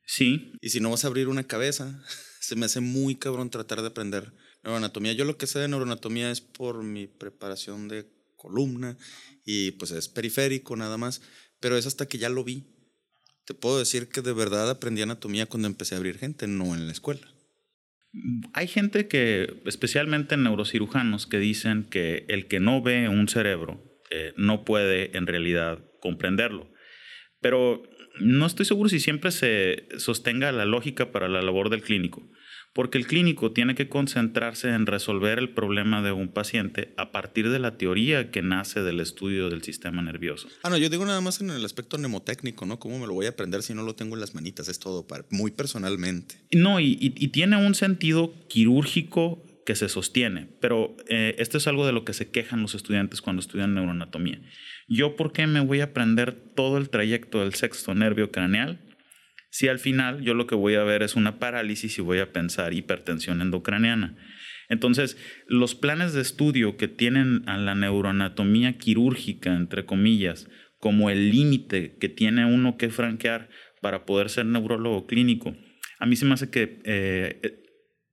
Sí. 0.06 0.54
Y 0.62 0.70
si 0.70 0.80
no 0.80 0.90
vas 0.90 1.04
a 1.04 1.08
abrir 1.08 1.28
una 1.28 1.46
cabeza, 1.46 2.04
se 2.40 2.56
me 2.56 2.66
hace 2.66 2.80
muy 2.80 3.16
cabrón 3.16 3.50
tratar 3.50 3.82
de 3.82 3.88
aprender 3.88 4.34
neuroanatomía. 4.64 5.14
Yo 5.14 5.26
lo 5.26 5.38
que 5.38 5.48
sé 5.48 5.60
de 5.60 5.68
neuroanatomía 5.68 6.32
es 6.32 6.42
por 6.42 6.84
mi 6.84 7.08
preparación 7.08 7.88
de 7.88 8.08
columna 8.36 8.98
y 9.46 9.72
pues 9.72 9.92
es 9.92 10.08
periférico 10.08 10.76
nada 10.76 10.98
más, 10.98 11.22
pero 11.60 11.78
es 11.78 11.86
hasta 11.86 12.08
que 12.08 12.18
ya 12.18 12.30
lo 12.30 12.44
vi. 12.44 12.66
Te 13.46 13.54
puedo 13.54 13.78
decir 13.78 14.08
que 14.10 14.22
de 14.22 14.34
verdad 14.34 14.70
aprendí 14.70 15.02
anatomía 15.02 15.46
cuando 15.46 15.68
empecé 15.68 15.96
a 15.96 15.98
abrir 15.98 16.18
gente, 16.18 16.48
no 16.48 16.74
en 16.74 16.88
la 16.88 16.94
escuela. 16.94 17.28
Hay 18.54 18.68
gente 18.68 19.08
que, 19.08 19.62
especialmente 19.66 20.38
neurocirujanos, 20.38 21.26
que 21.26 21.40
dicen 21.40 21.84
que 21.84 22.26
el 22.28 22.48
que 22.48 22.60
no 22.60 22.82
ve 22.82 23.10
un 23.10 23.28
cerebro 23.28 23.84
eh, 24.12 24.34
no 24.38 24.64
puede 24.64 25.18
en 25.18 25.26
realidad 25.26 25.84
comprenderlo. 26.00 26.72
Pero 27.42 27.84
no 28.20 28.46
estoy 28.46 28.66
seguro 28.66 28.90
si 28.90 29.00
siempre 29.00 29.32
se 29.32 29.88
sostenga 29.98 30.52
la 30.52 30.66
lógica 30.66 31.12
para 31.12 31.28
la 31.28 31.42
labor 31.42 31.70
del 31.70 31.82
clínico. 31.82 32.30
Porque 32.74 32.98
el 32.98 33.08
clínico 33.08 33.52
tiene 33.52 33.76
que 33.76 33.88
concentrarse 33.88 34.70
en 34.70 34.86
resolver 34.86 35.38
el 35.38 35.50
problema 35.50 36.02
de 36.02 36.12
un 36.12 36.28
paciente 36.28 36.94
a 36.98 37.12
partir 37.12 37.50
de 37.50 37.60
la 37.60 37.78
teoría 37.78 38.32
que 38.32 38.42
nace 38.42 38.82
del 38.82 39.00
estudio 39.00 39.50
del 39.50 39.62
sistema 39.62 40.02
nervioso. 40.02 40.48
Ah, 40.64 40.70
no, 40.70 40.78
yo 40.78 40.90
digo 40.90 41.06
nada 41.06 41.22
más 41.22 41.40
en 41.40 41.52
el 41.52 41.64
aspecto 41.64 41.98
mnemotécnico, 41.98 42.66
¿no? 42.66 42.80
¿Cómo 42.80 43.00
me 43.00 43.08
lo 43.08 43.14
voy 43.14 43.28
a 43.28 43.30
aprender 43.30 43.62
si 43.62 43.74
no 43.74 43.84
lo 43.84 43.96
tengo 43.96 44.16
en 44.16 44.22
las 44.22 44.34
manitas? 44.34 44.68
Es 44.68 44.80
todo 44.80 45.06
para, 45.06 45.26
muy 45.30 45.52
personalmente. 45.52 46.36
No, 46.52 46.80
y, 46.80 46.98
y 47.00 47.28
tiene 47.30 47.58
un 47.58 47.76
sentido 47.76 48.34
quirúrgico 48.48 49.44
que 49.66 49.76
se 49.76 49.90
sostiene, 49.90 50.50
pero 50.60 50.96
eh, 51.08 51.36
esto 51.38 51.58
es 51.58 51.68
algo 51.68 51.86
de 51.86 51.94
lo 51.94 52.04
que 52.04 52.14
se 52.14 52.30
quejan 52.30 52.62
los 52.62 52.76
estudiantes 52.76 53.22
cuando 53.22 53.40
estudian 53.40 53.74
neuroanatomía. 53.74 54.42
Yo, 54.88 55.16
¿por 55.16 55.32
qué 55.32 55.48
me 55.48 55.62
voy 55.62 55.80
a 55.80 55.86
aprender 55.86 56.34
todo 56.34 56.78
el 56.78 56.90
trayecto 56.90 57.40
del 57.40 57.54
sexto 57.54 57.96
nervio 57.96 58.32
craneal 58.32 58.82
si 59.54 59.68
al 59.68 59.78
final 59.78 60.24
yo 60.24 60.34
lo 60.34 60.48
que 60.48 60.56
voy 60.56 60.74
a 60.74 60.84
ver 60.84 61.04
es 61.04 61.16
una 61.16 61.38
parálisis 61.38 62.00
y 62.00 62.02
voy 62.02 62.18
a 62.18 62.34
pensar 62.34 62.74
hipertensión 62.74 63.40
endocraneana? 63.40 64.18
Entonces, 64.68 65.16
los 65.48 65.76
planes 65.76 66.14
de 66.14 66.22
estudio 66.24 66.76
que 66.76 66.88
tienen 66.88 67.48
a 67.48 67.60
la 67.60 67.76
neuroanatomía 67.76 68.80
quirúrgica, 68.80 69.54
entre 69.54 69.86
comillas, 69.86 70.50
como 70.80 71.12
el 71.12 71.30
límite 71.30 71.98
que 72.00 72.10
tiene 72.10 72.48
uno 72.48 72.78
que 72.78 72.90
franquear 72.90 73.48
para 73.80 74.06
poder 74.06 74.32
ser 74.32 74.48
neurólogo 74.48 75.06
clínico, 75.06 75.56
a 76.00 76.08
mí 76.08 76.16
se 76.16 76.26
me 76.26 76.34
hace 76.34 76.50
que 76.50 76.82
eh, 76.86 77.62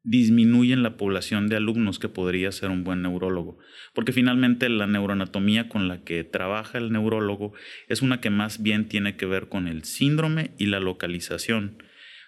disminuyen 0.02 0.82
la 0.82 0.96
población 0.96 1.48
de 1.48 1.56
alumnos 1.56 1.98
que 1.98 2.08
podría 2.08 2.52
ser 2.52 2.70
un 2.70 2.84
buen 2.84 3.02
neurólogo, 3.02 3.58
porque 3.94 4.12
finalmente 4.12 4.68
la 4.68 4.86
neuroanatomía 4.86 5.68
con 5.68 5.88
la 5.88 6.02
que 6.04 6.24
trabaja 6.24 6.78
el 6.78 6.90
neurólogo 6.90 7.52
es 7.88 8.00
una 8.00 8.20
que 8.20 8.30
más 8.30 8.62
bien 8.62 8.88
tiene 8.88 9.16
que 9.16 9.26
ver 9.26 9.48
con 9.48 9.68
el 9.68 9.84
síndrome 9.84 10.52
y 10.58 10.66
la 10.66 10.80
localización, 10.80 11.82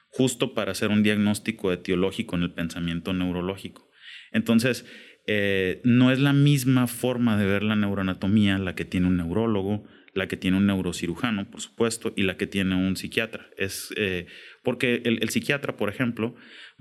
justo 0.09 0.53
para 0.53 0.73
hacer 0.73 0.91
un 0.91 1.03
diagnóstico 1.03 1.73
etiológico 1.73 2.37
en 2.37 2.43
el 2.43 2.53
pensamiento 2.53 3.15
neurológico. 3.15 3.91
Entonces, 4.33 4.87
eh, 5.27 5.81
no 5.85 6.11
es 6.11 6.19
la 6.19 6.33
misma 6.33 6.87
forma 6.87 7.39
de 7.39 7.47
ver 7.47 7.63
la 7.63 7.77
neuroanatomía 7.77 8.59
la 8.59 8.75
que 8.75 8.85
tiene 8.85 9.07
un 9.07 9.17
neurólogo, 9.17 9.85
la 10.15 10.29
que 10.29 10.37
tiene 10.37 10.59
un 10.59 10.67
neurocirujano, 10.67 11.51
por 11.51 11.61
supuesto, 11.61 12.13
y 12.17 12.25
la 12.25 12.37
que 12.37 12.47
tiene 12.47 12.75
un 12.75 12.97
psiquiatra. 12.97 13.49
Es 13.57 13.95
eh, 13.97 14.27
porque 14.63 15.03
el, 15.05 15.29
psiquiatra, 15.29 15.77
por 15.77 15.89
ejemplo, 15.89 16.35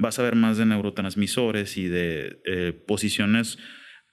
va 0.03 0.09
a 0.09 0.11
saber 0.11 0.35
más 0.35 0.57
de 0.57 0.65
neurotransmisores 0.65 1.77
y 1.77 1.87
de 1.87 2.39
eh, 2.45 2.73
posiciones 2.87 3.57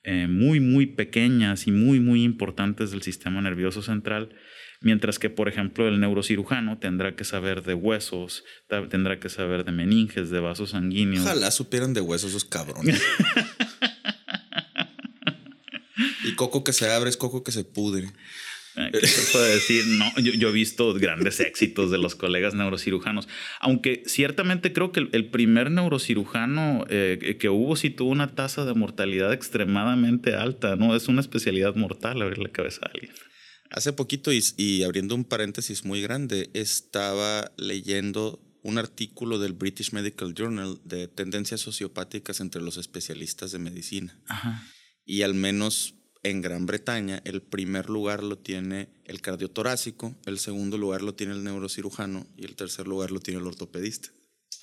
eh, 0.04 0.26
muy, 0.26 0.60
muy 0.60 0.86
pequeñas 0.86 1.66
y 1.66 1.70
muy, 1.70 2.00
muy 2.00 2.24
importantes 2.24 2.90
del 2.90 3.02
sistema 3.02 3.42
nervioso 3.42 3.82
central. 3.82 4.30
Mientras 4.80 5.18
que, 5.18 5.28
por 5.28 5.48
ejemplo, 5.48 5.88
el 5.88 5.98
neurocirujano 5.98 6.78
tendrá 6.78 7.16
que 7.16 7.24
saber 7.24 7.62
de 7.62 7.74
huesos, 7.74 8.44
tendrá 8.88 9.18
que 9.18 9.28
saber 9.28 9.64
de 9.64 9.72
meninges, 9.72 10.30
de 10.30 10.38
vasos 10.38 10.70
sanguíneos. 10.70 11.24
Ojalá 11.24 11.50
supieran 11.50 11.94
de 11.94 12.00
huesos 12.00 12.30
esos 12.30 12.44
cabrones. 12.44 13.02
y 16.24 16.34
coco 16.36 16.62
que 16.62 16.72
se 16.72 16.88
abre 16.88 17.10
es 17.10 17.16
coco 17.16 17.42
que 17.42 17.50
se 17.50 17.64
pudre. 17.64 18.06
Eh, 18.78 18.90
¿Qué 18.92 19.06
se 19.06 19.32
puede 19.32 19.54
decir? 19.54 19.84
No, 19.88 20.06
yo, 20.18 20.48
he 20.48 20.52
visto 20.52 20.94
grandes 20.94 21.40
éxitos 21.40 21.90
de 21.90 21.98
los 21.98 22.14
colegas 22.14 22.54
neurocirujanos, 22.54 23.28
aunque 23.60 24.02
ciertamente 24.06 24.72
creo 24.72 24.92
que 24.92 25.08
el, 25.10 25.30
primer 25.30 25.70
neurocirujano 25.70 26.86
eh, 26.88 27.36
que 27.40 27.48
hubo 27.48 27.74
sí 27.74 27.90
tuvo 27.90 28.10
una 28.10 28.34
tasa 28.34 28.64
de 28.64 28.74
mortalidad 28.74 29.32
extremadamente 29.32 30.34
alta, 30.34 30.76
¿no? 30.76 30.94
Es 30.94 31.08
una 31.08 31.20
especialidad 31.20 31.74
mortal 31.74 32.22
abrir 32.22 32.38
la 32.38 32.50
cabeza 32.50 32.80
a 32.84 32.90
alguien. 32.94 33.12
Hace 33.70 33.92
poquito, 33.92 34.32
y, 34.32 34.42
y 34.56 34.84
abriendo 34.84 35.14
un 35.14 35.24
paréntesis 35.24 35.84
muy 35.84 36.00
grande, 36.00 36.50
estaba 36.54 37.52
leyendo 37.56 38.40
un 38.62 38.78
artículo 38.78 39.38
del 39.38 39.54
British 39.54 39.92
Medical 39.92 40.34
Journal 40.34 40.80
de 40.84 41.08
tendencias 41.08 41.60
sociopáticas 41.60 42.40
entre 42.40 42.62
los 42.62 42.76
especialistas 42.76 43.50
de 43.50 43.58
medicina. 43.58 44.20
Ajá. 44.28 44.64
Y 45.04 45.22
al 45.22 45.34
menos 45.34 45.97
en 46.22 46.40
Gran 46.42 46.66
Bretaña 46.66 47.22
el 47.24 47.42
primer 47.42 47.88
lugar 47.90 48.22
lo 48.22 48.38
tiene 48.38 48.88
el 49.04 49.20
cardiotorácico, 49.20 50.16
el 50.26 50.38
segundo 50.38 50.78
lugar 50.78 51.02
lo 51.02 51.14
tiene 51.14 51.32
el 51.32 51.44
neurocirujano 51.44 52.26
y 52.36 52.44
el 52.44 52.56
tercer 52.56 52.86
lugar 52.86 53.10
lo 53.10 53.20
tiene 53.20 53.40
el 53.40 53.46
ortopedista. 53.46 54.10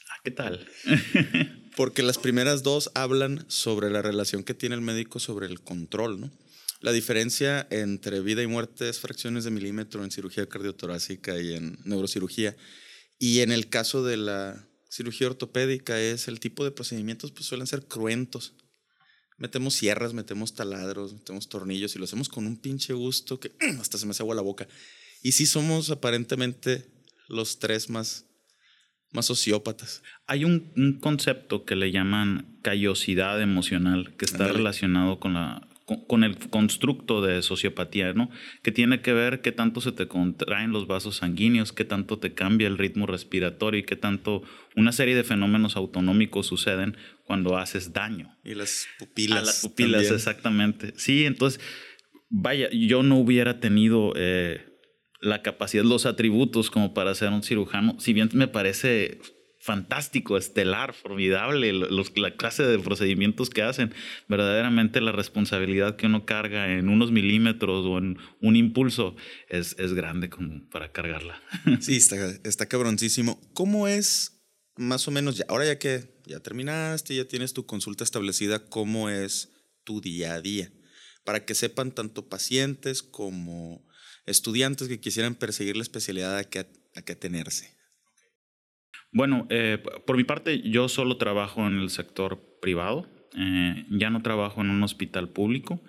Ah, 0.09 0.19
¿qué 0.23 0.31
tal? 0.31 0.67
Porque 1.75 2.03
las 2.03 2.17
primeras 2.17 2.63
dos 2.63 2.91
hablan 2.95 3.45
sobre 3.47 3.89
la 3.89 4.01
relación 4.01 4.43
que 4.43 4.53
tiene 4.53 4.75
el 4.75 4.81
médico 4.81 5.19
sobre 5.19 5.47
el 5.47 5.61
control, 5.61 6.21
¿no? 6.21 6.31
La 6.81 6.91
diferencia 6.91 7.67
entre 7.71 8.19
vida 8.21 8.43
y 8.43 8.47
muerte 8.47 8.89
es 8.89 8.99
fracciones 8.99 9.43
de 9.43 9.51
milímetro 9.51 10.03
en 10.03 10.11
cirugía 10.11 10.47
cardiotorácica 10.47 11.39
y 11.39 11.55
en 11.55 11.79
neurocirugía. 11.83 12.55
Y 13.17 13.39
en 13.39 13.51
el 13.51 13.69
caso 13.69 14.03
de 14.03 14.17
la 14.17 14.67
cirugía 14.89 15.27
ortopédica 15.27 15.99
es 15.99 16.27
el 16.27 16.39
tipo 16.39 16.63
de 16.63 16.71
procedimientos 16.71 17.31
pues 17.31 17.45
suelen 17.45 17.67
ser 17.67 17.85
cruentos 17.87 18.53
metemos 19.37 19.73
sierras, 19.73 20.13
metemos 20.13 20.53
taladros, 20.53 21.13
metemos 21.13 21.49
tornillos 21.49 21.95
y 21.95 21.99
lo 21.99 22.05
hacemos 22.05 22.29
con 22.29 22.45
un 22.45 22.57
pinche 22.57 22.93
gusto 22.93 23.39
que 23.39 23.51
hasta 23.79 23.97
se 23.97 24.05
me 24.05 24.11
hace 24.11 24.23
agua 24.23 24.35
la 24.35 24.41
boca. 24.41 24.67
Y 25.21 25.31
sí 25.33 25.45
somos 25.45 25.89
aparentemente 25.89 26.87
los 27.27 27.59
tres 27.59 27.89
más, 27.89 28.25
más 29.11 29.25
sociópatas. 29.25 30.03
Hay 30.27 30.45
un, 30.45 30.99
concepto 31.01 31.65
que 31.65 31.75
le 31.75 31.91
llaman 31.91 32.59
callosidad 32.61 33.41
emocional 33.41 34.15
que 34.17 34.25
está 34.25 34.47
relacionado 34.47 35.19
con 35.19 35.33
la, 35.33 35.67
con, 35.85 36.23
el 36.23 36.37
constructo 36.49 37.21
de 37.21 37.41
sociopatía, 37.43 38.13
¿no? 38.13 38.29
Que 38.63 38.71
tiene 38.71 39.01
que 39.01 39.13
ver 39.13 39.41
qué 39.41 39.51
tanto 39.51 39.81
se 39.81 39.91
te 39.91 40.07
contraen 40.07 40.71
los 40.71 40.87
vasos 40.87 41.17
sanguíneos, 41.17 41.71
qué 41.73 41.85
tanto 41.85 42.17
te 42.17 42.33
cambia 42.33 42.67
el 42.67 42.77
ritmo 42.77 43.05
respiratorio 43.05 43.79
y 43.79 43.83
qué 43.83 43.95
tanto 43.95 44.41
una 44.75 44.91
serie 44.91 45.15
de 45.15 45.23
fenómenos 45.23 45.75
autonómicos 45.75 46.47
suceden 46.47 46.97
cuando 47.23 47.57
haces 47.57 47.93
daño. 47.93 48.35
Y 48.43 48.55
las 48.55 48.87
pupilas. 48.97 49.37
A 49.37 49.45
las 49.45 49.61
pupilas, 49.61 50.09
exactamente. 50.09 50.93
Sí, 50.97 51.25
entonces, 51.25 51.61
vaya, 52.29 52.67
yo 52.71 53.03
no 53.03 53.17
hubiera 53.17 53.59
tenido 53.59 54.13
eh, 54.15 54.65
la 55.21 55.43
capacidad, 55.43 55.83
los 55.83 56.07
atributos 56.07 56.71
como 56.71 56.95
para 56.95 57.13
ser 57.13 57.29
un 57.29 57.43
cirujano, 57.43 57.99
si 57.99 58.13
bien 58.13 58.29
me 58.33 58.47
parece 58.47 59.19
fantástico, 59.65 60.37
estelar, 60.37 60.93
formidable, 60.93 61.73
los, 61.73 62.15
la 62.15 62.35
clase 62.35 62.61
de 62.61 62.77
procedimientos 62.77 63.49
que 63.49 63.63
hacen. 63.63 63.95
Verdaderamente 64.29 65.01
la 65.01 65.11
responsabilidad 65.11 65.95
que 65.95 66.05
uno 66.05 66.23
carga 66.23 66.71
en 66.71 66.87
unos 66.87 67.11
milímetros 67.11 67.83
o 67.87 67.97
en 67.97 68.19
un 68.41 68.55
impulso 68.55 69.15
es, 69.49 69.75
es 69.79 69.93
grande 69.93 70.29
como 70.29 70.69
para 70.69 70.91
cargarla. 70.91 71.41
Sí, 71.81 71.95
está, 71.95 72.15
está. 72.43 72.67
¿Cómo 73.53 73.87
es 73.87 74.39
más 74.75 75.07
o 75.07 75.11
menos, 75.11 75.37
ya, 75.37 75.45
ahora 75.49 75.65
ya 75.65 75.79
que 75.79 76.21
ya 76.27 76.39
terminaste, 76.41 77.15
ya 77.15 77.25
tienes 77.25 77.53
tu 77.53 77.65
consulta 77.65 78.03
establecida, 78.03 78.67
cómo 78.69 79.09
es 79.09 79.49
tu 79.83 79.99
día 79.99 80.35
a 80.35 80.41
día? 80.41 80.71
Para 81.23 81.43
que 81.43 81.55
sepan 81.55 81.91
tanto 81.91 82.29
pacientes 82.29 83.01
como 83.01 83.83
estudiantes 84.27 84.87
que 84.87 84.99
quisieran 84.99 85.33
perseguir 85.33 85.75
la 85.75 85.83
especialidad 85.83 86.37
a 86.37 86.43
que, 86.43 86.67
a 86.95 87.01
que 87.01 87.15
tenerse. 87.15 87.74
Bueno, 89.15 89.47
eh, 89.49 89.81
por 90.05 90.17
mi 90.17 90.25
parte, 90.25 90.59
yo 90.59 90.89
solo 90.89 91.15
trabajo 91.15 91.65
en 91.65 91.79
el 91.79 91.89
sector 91.89 92.37
privado. 92.61 93.07
Eh, 93.37 93.85
ya 93.89 94.09
no 94.09 94.21
trabajo 94.21 94.59
en 94.59 94.69
un 94.69 94.83
hospital 94.83 95.29
público. 95.29 95.81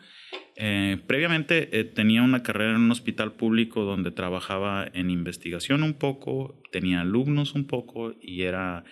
Eh, 0.54 0.98
previamente 1.08 1.66
tenía 1.96 2.22
una 2.22 2.44
carrera 2.44 2.76
en 2.76 2.82
un 2.82 2.90
hospital 2.92 3.32
público 3.32 3.82
donde 3.82 4.12
trabajaba 4.12 4.88
en 4.94 5.10
investigación 5.10 5.82
un 5.82 5.94
poco, 5.94 6.62
tenía 6.70 7.00
alumnos 7.00 7.54
un 7.54 7.66
poco 7.66 8.14
y 8.22 8.42
era 8.42 8.84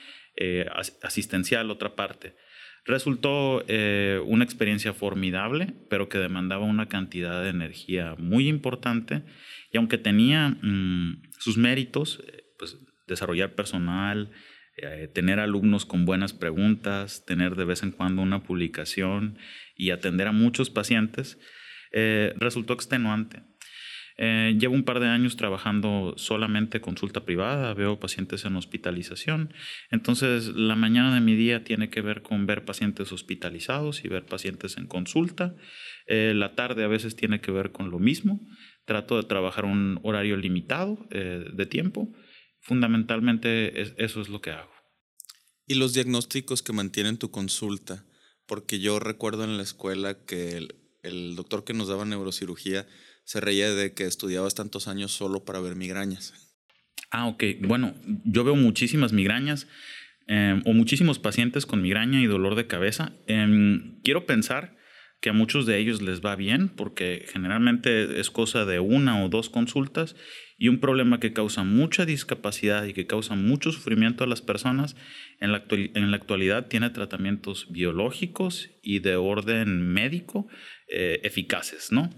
asistencial 1.00 1.70
otra 1.70 1.94
parte. 1.94 2.34
Resultó 2.84 3.64
una 4.26 4.44
experiencia 4.44 4.92
formidable, 4.92 5.74
pero 5.88 6.08
que 6.08 6.18
demandaba 6.18 6.64
una 6.64 6.88
cantidad 6.88 7.40
de 7.40 7.50
energía 7.50 8.16
muy 8.18 8.48
importante 8.48 9.22
y 9.70 9.76
aunque 9.76 9.96
tenía 9.96 10.48
mm, 10.48 11.22
sus 11.38 11.56
méritos, 11.56 12.20
desarrollar 13.06 13.54
personal, 13.54 14.30
eh, 14.76 15.08
tener 15.12 15.38
alumnos 15.38 15.86
con 15.86 16.04
buenas 16.04 16.32
preguntas, 16.32 17.24
tener 17.24 17.54
de 17.54 17.64
vez 17.64 17.84
en 17.84 17.92
cuando 17.92 18.22
una 18.22 18.42
publicación 18.42 19.38
y 19.76 19.90
atender 19.90 20.26
a 20.26 20.32
muchos 20.32 20.68
pacientes, 20.68 21.38
eh, 21.92 22.34
resultó 22.38 22.72
extenuante. 22.72 23.44
Eh, 24.16 24.56
llevo 24.58 24.74
un 24.74 24.82
par 24.82 24.98
de 24.98 25.06
años 25.06 25.36
trabajando 25.36 26.14
solamente 26.16 26.80
consulta 26.80 27.24
privada, 27.24 27.72
veo 27.74 28.00
pacientes 28.00 28.44
en 28.44 28.56
hospitalización, 28.56 29.52
entonces 29.90 30.48
la 30.48 30.74
mañana 30.74 31.14
de 31.14 31.20
mi 31.20 31.36
día 31.36 31.62
tiene 31.62 31.88
que 31.88 32.00
ver 32.00 32.22
con 32.22 32.46
ver 32.46 32.64
pacientes 32.64 33.12
hospitalizados 33.12 34.04
y 34.04 34.08
ver 34.08 34.24
pacientes 34.24 34.76
en 34.76 34.86
consulta, 34.86 35.54
la 36.06 36.54
tarde 36.54 36.84
a 36.84 36.88
veces 36.88 37.16
tiene 37.16 37.40
que 37.40 37.50
ver 37.50 37.72
con 37.72 37.90
lo 37.90 37.98
mismo, 37.98 38.40
trato 38.84 39.16
de 39.16 39.26
trabajar 39.26 39.64
un 39.64 39.98
horario 40.04 40.36
limitado 40.36 41.08
de 41.10 41.66
tiempo 41.66 42.14
fundamentalmente 42.64 44.02
eso 44.02 44.20
es 44.20 44.28
lo 44.28 44.40
que 44.40 44.50
hago. 44.50 44.72
¿Y 45.66 45.74
los 45.74 45.94
diagnósticos 45.94 46.62
que 46.62 46.72
mantienen 46.72 47.18
tu 47.18 47.30
consulta? 47.30 48.04
Porque 48.46 48.80
yo 48.80 48.98
recuerdo 48.98 49.44
en 49.44 49.56
la 49.56 49.62
escuela 49.62 50.24
que 50.26 50.68
el, 51.02 51.36
doctor 51.36 51.64
que 51.64 51.74
nos 51.74 51.88
daba 51.88 52.04
neurocirugía 52.04 52.86
se 53.24 53.40
reía 53.40 53.72
de 53.72 53.94
que 53.94 54.04
estudiabas 54.04 54.54
tantos 54.54 54.88
años 54.88 55.12
solo 55.12 55.44
para 55.44 55.60
ver 55.60 55.76
migrañas. 55.76 56.34
Ah, 57.10 57.26
ok. 57.26 57.44
Bueno, 57.60 57.94
yo 58.24 58.44
veo 58.44 58.56
muchísimas 58.56 59.12
migrañas. 59.12 59.66
em, 60.26 60.62
o 60.64 60.72
muchísimos 60.72 61.18
pacientes 61.18 61.66
con 61.66 61.82
migraña 61.82 62.22
y 62.22 62.26
dolor 62.26 62.54
de 62.54 62.66
cabeza. 62.66 63.12
Em, 63.26 64.00
quiero 64.02 64.24
pensar 64.24 64.74
que 65.20 65.28
a 65.28 65.34
muchos 65.34 65.66
de 65.66 65.78
ellos 65.78 66.00
les 66.00 66.22
va 66.22 66.34
bien 66.34 66.70
porque 66.70 67.26
generalmente 67.30 68.18
es 68.18 68.30
cosa 68.30 68.64
de 68.64 68.80
una 68.80 69.22
o 69.22 69.28
dos 69.28 69.50
consultas 69.50 70.16
y 70.56 70.68
un 70.68 70.78
problema 70.80 71.20
que 71.20 71.32
causa 71.32 71.64
mucha 71.64 72.06
discapacidad 72.06 72.84
y 72.84 72.92
que 72.92 73.06
causa 73.06 73.34
mucho 73.34 73.72
sufrimiento 73.72 74.24
a 74.24 74.26
las 74.26 74.40
personas, 74.40 74.96
en 75.40 75.52
la, 75.52 76.16
actualidad 76.16 76.68
tiene 76.68 76.90
tratamientos 76.90 77.66
biológicos 77.70 78.70
y 78.82 79.00
de 79.00 79.16
orden 79.16 79.92
médico 79.92 80.46
eh, 80.88 81.20
eficaces, 81.24 81.90
¿no? 81.90 82.10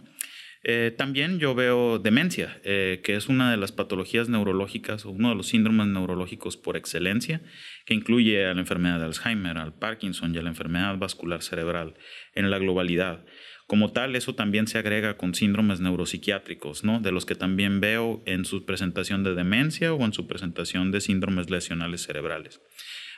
Eh, 0.69 0.93
también 0.97 1.39
yo 1.39 1.55
veo 1.55 2.01
demencia, 2.01 2.61
eh, 2.65 3.01
que 3.05 3.15
es 3.15 3.29
una 3.29 3.53
de 3.53 3.57
las 3.57 3.71
patologías 3.71 4.29
neurológicas 4.29 5.07
o 5.07 5.11
uno 5.11 5.29
de 5.29 5.37
los 5.37 5.47
síndromes 5.47 5.87
neurológicos 5.87 6.57
por 6.57 6.77
excelencia, 6.77 7.41
que 7.85 7.95
incluye 7.95 8.45
a 8.45 8.53
la 8.53 8.61
enfermedad 8.63 8.99
de 8.99 9.05
Alzheimer, 9.05 9.59
al 9.59 9.79
Parkinson 9.79 10.35
y 10.35 10.39
a 10.39 10.43
la 10.43 10.49
enfermedad 10.49 10.99
vascular 10.99 11.43
cerebral 11.43 11.95
en 12.35 12.51
la 12.51 12.59
globalidad. 12.59 13.25
Como 13.67 13.91
tal, 13.91 14.15
eso 14.15 14.35
también 14.35 14.69
se 14.69 14.79
agrega 14.79 15.17
con 15.17 15.35
síndromes 15.35 15.81
neuropsiquiátricos, 15.81 16.85
¿no? 16.85 17.01
de 17.01 17.11
los 17.11 17.27
que 17.27 17.35
también 17.35 17.81
veo 17.81 18.23
en 18.25 18.45
su 18.45 18.65
presentación 18.65 19.25
de 19.25 19.35
demencia 19.35 19.93
o 19.93 20.05
en 20.05 20.13
su 20.13 20.29
presentación 20.29 20.93
de 20.93 21.01
síndromes 21.01 21.51
lesionales 21.51 22.03
cerebrales. 22.03 22.61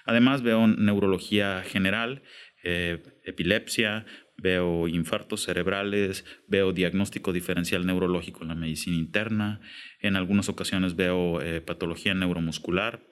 Además, 0.07 0.41
veo 0.41 0.67
neurología 0.67 1.63
general, 1.67 2.23
eh, 2.65 3.03
epilepsia, 3.25 4.07
veo 4.39 4.89
infartos 4.89 5.43
cerebrales, 5.43 6.25
veo 6.47 6.73
diagnóstico 6.73 7.35
diferencial 7.35 7.85
neurológico 7.85 8.43
en 8.43 8.49
la 8.49 8.55
medicina 8.55 8.97
interna, 8.97 9.61
en 10.01 10.17
algunas 10.17 10.49
ocasiones 10.49 10.97
veo 10.97 11.43
eh, 11.43 11.61
patología 11.61 12.15
neuromuscular. 12.15 13.07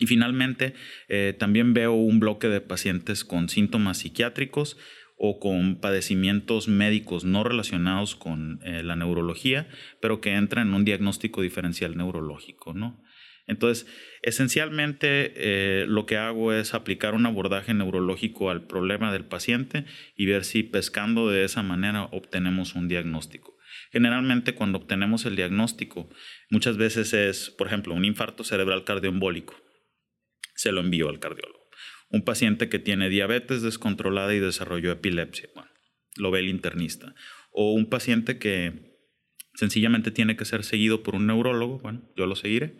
Y 0.00 0.06
finalmente, 0.06 0.74
eh, 1.08 1.34
también 1.38 1.72
veo 1.72 1.92
un 1.92 2.20
bloque 2.20 2.48
de 2.48 2.60
pacientes 2.60 3.24
con 3.24 3.48
síntomas 3.48 3.98
psiquiátricos 3.98 4.76
o 5.18 5.40
con 5.40 5.80
padecimientos 5.80 6.68
médicos 6.68 7.24
no 7.24 7.44
relacionados 7.44 8.14
con 8.14 8.60
eh, 8.62 8.82
la 8.82 8.96
neurología, 8.96 9.68
pero 10.00 10.20
que 10.20 10.34
entran 10.34 10.68
en 10.68 10.74
un 10.74 10.84
diagnóstico 10.84 11.42
diferencial 11.42 11.96
neurológico, 11.96 12.72
¿no? 12.72 13.02
Entonces, 13.48 13.86
esencialmente 14.22 15.32
eh, 15.34 15.86
lo 15.88 16.04
que 16.04 16.18
hago 16.18 16.52
es 16.52 16.74
aplicar 16.74 17.14
un 17.14 17.24
abordaje 17.24 17.72
neurológico 17.72 18.50
al 18.50 18.66
problema 18.66 19.10
del 19.10 19.24
paciente 19.24 19.86
y 20.14 20.26
ver 20.26 20.44
si 20.44 20.62
pescando 20.62 21.30
de 21.30 21.44
esa 21.44 21.62
manera 21.62 22.04
obtenemos 22.12 22.74
un 22.74 22.88
diagnóstico. 22.88 23.56
Generalmente 23.90 24.54
cuando 24.54 24.78
obtenemos 24.78 25.24
el 25.24 25.34
diagnóstico, 25.34 26.10
muchas 26.50 26.76
veces 26.76 27.14
es, 27.14 27.48
por 27.48 27.66
ejemplo, 27.66 27.94
un 27.94 28.04
infarto 28.04 28.44
cerebral 28.44 28.84
cardioembólico. 28.84 29.56
Se 30.54 30.70
lo 30.70 30.80
envío 30.80 31.08
al 31.08 31.18
cardiólogo. 31.18 31.57
Un 32.10 32.24
paciente 32.24 32.68
que 32.68 32.78
tiene 32.78 33.08
diabetes 33.08 33.62
descontrolada 33.62 34.34
y 34.34 34.40
desarrolló 34.40 34.92
epilepsia, 34.92 35.48
bueno, 35.54 35.70
lo 36.16 36.30
ve 36.30 36.40
el 36.40 36.48
internista. 36.48 37.14
O 37.50 37.72
un 37.72 37.88
paciente 37.88 38.38
que 38.38 38.96
sencillamente 39.54 40.10
tiene 40.10 40.36
que 40.36 40.44
ser 40.44 40.64
seguido 40.64 41.02
por 41.02 41.14
un 41.14 41.26
neurólogo, 41.26 41.78
bueno, 41.80 42.10
yo 42.16 42.26
lo 42.26 42.36
seguiré 42.36 42.78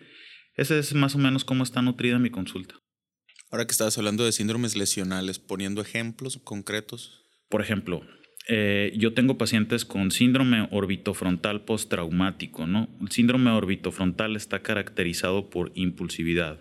ese 0.59 0.77
es 0.81 0.93
más 0.93 1.15
o 1.15 1.19
menos 1.19 1.45
cómo 1.45 1.63
está 1.63 1.83
nutrida 1.83 2.19
mi 2.19 2.31
consulta. 2.31 2.75
Ahora 3.53 3.65
que 3.65 3.71
estabas 3.71 3.97
hablando 3.97 4.25
de 4.25 4.33
síndromes 4.33 4.77
lesionales, 4.77 5.39
poniendo 5.39 5.81
ejemplos 5.81 6.41
concretos. 6.43 7.23
Por 7.49 7.63
ejemplo, 7.63 8.03
eh, 8.49 8.93
yo 8.97 9.15
tengo 9.15 9.39
pacientes 9.39 9.85
con 9.85 10.11
síndrome 10.11 10.67
orbitofrontal 10.73 11.65
postraumático, 11.65 12.67
¿no? 12.67 12.89
El 13.01 13.13
síndrome 13.13 13.53
orbitofrontal 13.53 14.35
está 14.35 14.61
caracterizado 14.61 15.49
por 15.49 15.71
impulsividad. 15.77 16.61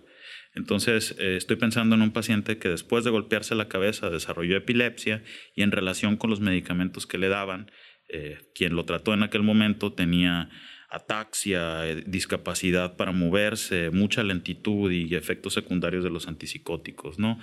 Entonces, 0.58 1.16
eh, 1.20 1.38
estoy 1.38 1.56
pensando 1.58 1.96
en 1.96 2.02
un 2.02 2.12
paciente 2.12 2.58
que 2.58 2.68
después 2.68 3.04
de 3.04 3.12
golpearse 3.12 3.54
la 3.54 3.68
cabeza 3.68 4.10
desarrolló 4.10 4.58
epilepsia 4.58 5.24
y 5.56 5.62
en 5.62 5.72
relación 5.72 6.18
con 6.18 6.32
los 6.32 6.40
medicamentos 6.40 7.06
que 7.06 7.20
le 7.20 7.30
daban, 7.30 7.72
eh, 8.10 8.40
quien 8.56 8.76
lo 8.76 8.84
trató 8.84 9.14
en 9.14 9.22
aquel 9.22 9.44
momento 9.44 9.94
tenía 9.94 10.50
ataxia, 10.90 11.88
eh, 11.88 12.04
discapacidad 12.08 12.98
para 12.98 13.12
moverse, 13.12 13.92
mucha 13.92 14.24
lentitud 14.24 14.92
y 14.92 15.14
efectos 15.14 15.54
secundarios 15.54 16.04
de 16.04 16.10
los 16.10 16.28
antipsicóticos, 16.28 17.20
¿no? 17.20 17.40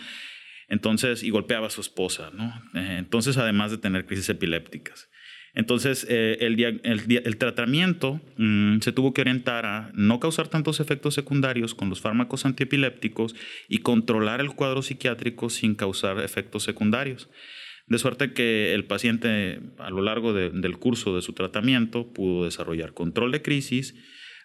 Entonces, 0.67 1.23
y 1.23 1.31
golpeaba 1.31 1.69
a 1.69 1.71
su 1.71 1.83
esposa, 1.83 2.33
¿no? 2.35 2.53
Entonces, 2.75 3.37
además 3.37 3.71
de 3.71 3.79
tener 3.79 4.07
crisis 4.07 4.31
epilépticas. 4.31 5.09
Entonces, 5.55 6.05
eh, 6.11 6.39
el, 6.41 7.37
tratamiento 7.37 8.21
mm, 8.37 8.81
se 8.81 8.93
tuvo 8.93 9.15
que 9.15 9.21
orientar 9.21 9.67
a 9.67 9.93
no 9.95 10.19
causar 10.19 10.49
tantos 10.49 10.81
efectos 10.81 11.15
secundarios 11.15 11.75
con 11.75 11.89
los 11.89 12.01
fármacos 12.01 12.45
antiepilépticos 12.45 13.37
y 13.69 13.79
controlar 13.79 14.41
el 14.41 14.55
cuadro 14.55 14.83
psiquiátrico 14.83 15.51
sin 15.51 15.77
causar 15.77 16.19
efectos 16.19 16.65
secundarios. 16.65 17.29
De 17.87 17.99
suerte 17.99 18.33
que 18.33 18.75
el 18.75 18.85
paciente 18.87 19.61
a 19.79 19.91
lo 19.91 20.03
largo 20.03 20.33
del 20.33 20.79
curso 20.79 21.15
de 21.15 21.23
su 21.23 21.35
tratamiento 21.35 22.13
pudo 22.13 22.47
desarrollar 22.47 22.93
control 22.93 23.31
de 23.31 23.43
crisis, 23.43 23.95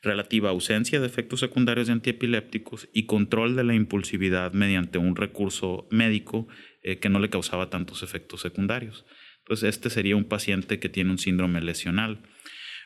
relativa 0.04 0.50
ausencia 0.50 1.00
de 1.00 1.08
efectos 1.08 1.40
secundarios 1.40 1.88
de 1.88 1.94
antiepilépticos 1.94 2.88
y 2.94 3.06
control 3.06 3.56
de 3.56 3.64
la 3.64 3.74
impulsividad 3.74 4.54
mediante 4.54 4.98
un 4.98 5.16
recurso 5.16 5.88
médico 5.90 6.48
eh, 6.84 7.00
que 7.00 7.10
no 7.10 7.20
le 7.20 7.30
causaba 7.30 7.70
tantos 7.70 8.04
efectos 8.04 8.42
secundarios. 8.42 9.06
Entonces, 9.50 9.70
este 9.70 9.90
sería 9.90 10.16
un 10.16 10.26
paciente 10.26 10.78
que 10.80 10.90
tiene 10.90 11.10
un 11.10 11.18
síndrome 11.18 11.60
lesional. 11.60 12.22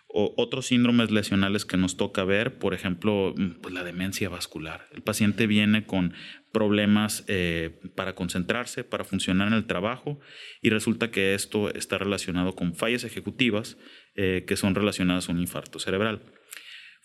O 0.07 0.33
otros 0.37 0.67
síndromes 0.67 1.11
lesionales 1.11 1.65
que 1.65 1.75
nos 1.75 1.97
toca 1.97 2.23
ver, 2.23 2.57
por 2.57 2.73
ejemplo, 2.73 3.33
mm, 3.35 3.59
pues 3.61 3.73
la 3.73 3.83
demencia 3.83 4.29
vascular. 4.29 4.87
El 4.93 5.01
paciente 5.01 5.45
viene 5.45 5.85
con 5.85 6.13
problemas 6.53 7.25
eh, 7.27 7.81
para 7.97 8.15
concentrarse, 8.15 8.85
para 8.85 9.03
funcionar 9.03 9.49
en 9.49 9.55
el 9.55 9.65
trabajo, 9.65 10.21
y 10.61 10.69
resulta 10.69 11.11
que 11.11 11.33
esto 11.33 11.69
está 11.73 11.97
relacionado 11.97 12.55
con 12.55 12.75
fallas 12.75 13.03
ejecutivas 13.03 13.77
eh, 14.15 14.45
que 14.47 14.55
son 14.55 14.73
relacionadas 14.73 15.27
a 15.27 15.33
un 15.33 15.41
infarto 15.41 15.79
cerebral. 15.79 16.21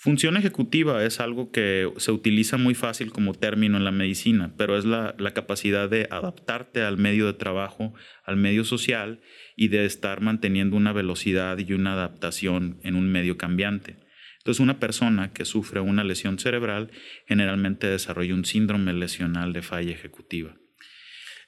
Función 0.01 0.37
ejecutiva 0.37 1.03
es 1.05 1.19
algo 1.19 1.51
que 1.51 1.93
se 1.97 2.13
utiliza 2.13 2.57
muy 2.57 2.77
fácil 2.77 3.11
como 3.11 3.35
término 3.35 3.79
en 3.79 3.85
la 3.85 3.91
medicina, 3.91 4.55
pero 4.57 4.79
es 4.79 4.85
la, 4.85 5.17
la, 5.19 5.35
capacidad 5.35 5.91
de 5.91 6.07
adaptarte 6.13 6.83
al 6.83 6.99
medio 6.99 7.27
de 7.27 7.33
trabajo, 7.33 7.95
al 8.23 8.37
medio 8.37 8.63
social 8.63 9.21
y 9.61 9.69
de 9.69 9.85
estar 9.85 10.21
manteniendo 10.21 10.77
una 10.77 10.93
velocidad 10.93 11.59
y 11.59 11.73
una 11.73 11.95
adaptación 11.95 12.79
en 12.85 12.95
un 12.95 13.11
medio 13.11 13.37
cambiante. 13.37 13.97
Entonces, 14.39 14.61
una 14.61 14.79
persona 14.79 15.33
que 15.33 15.45
sufre 15.45 15.81
una 15.81 16.05
lesión 16.05 16.39
cerebral 16.39 16.93
generalmente 17.27 17.89
desarrolla 17.89 18.35
un 18.35 18.45
síndrome 18.45 18.93
lesional 18.93 19.53
de 19.53 19.63
falla 19.63 19.91
ejecutiva. 19.91 20.57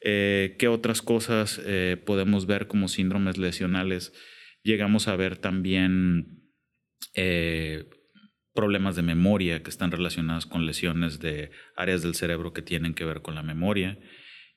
Eh, 0.02 0.56
¿Qué 0.58 0.66
otras 0.66 1.02
cosas 1.02 1.62
eh, 1.64 2.02
podemos 2.04 2.46
ver 2.46 2.66
como 2.66 2.88
síndromes 2.88 3.38
lesionales? 3.38 4.12
Llegamos 4.64 5.06
a 5.06 5.14
ver 5.14 5.36
también 5.36 6.50
eh, 7.14 7.84
problemas 8.52 8.96
de 8.96 9.02
memoria 9.02 9.62
que 9.62 9.70
están 9.70 9.92
relacionados 9.92 10.46
con 10.46 10.66
lesiones 10.66 11.20
de 11.20 11.52
áreas 11.76 12.02
del 12.02 12.16
cerebro 12.16 12.52
que 12.52 12.62
tienen 12.62 12.94
que 12.94 13.04
ver 13.04 13.22
con 13.22 13.36
la 13.36 13.44
memoria. 13.44 14.00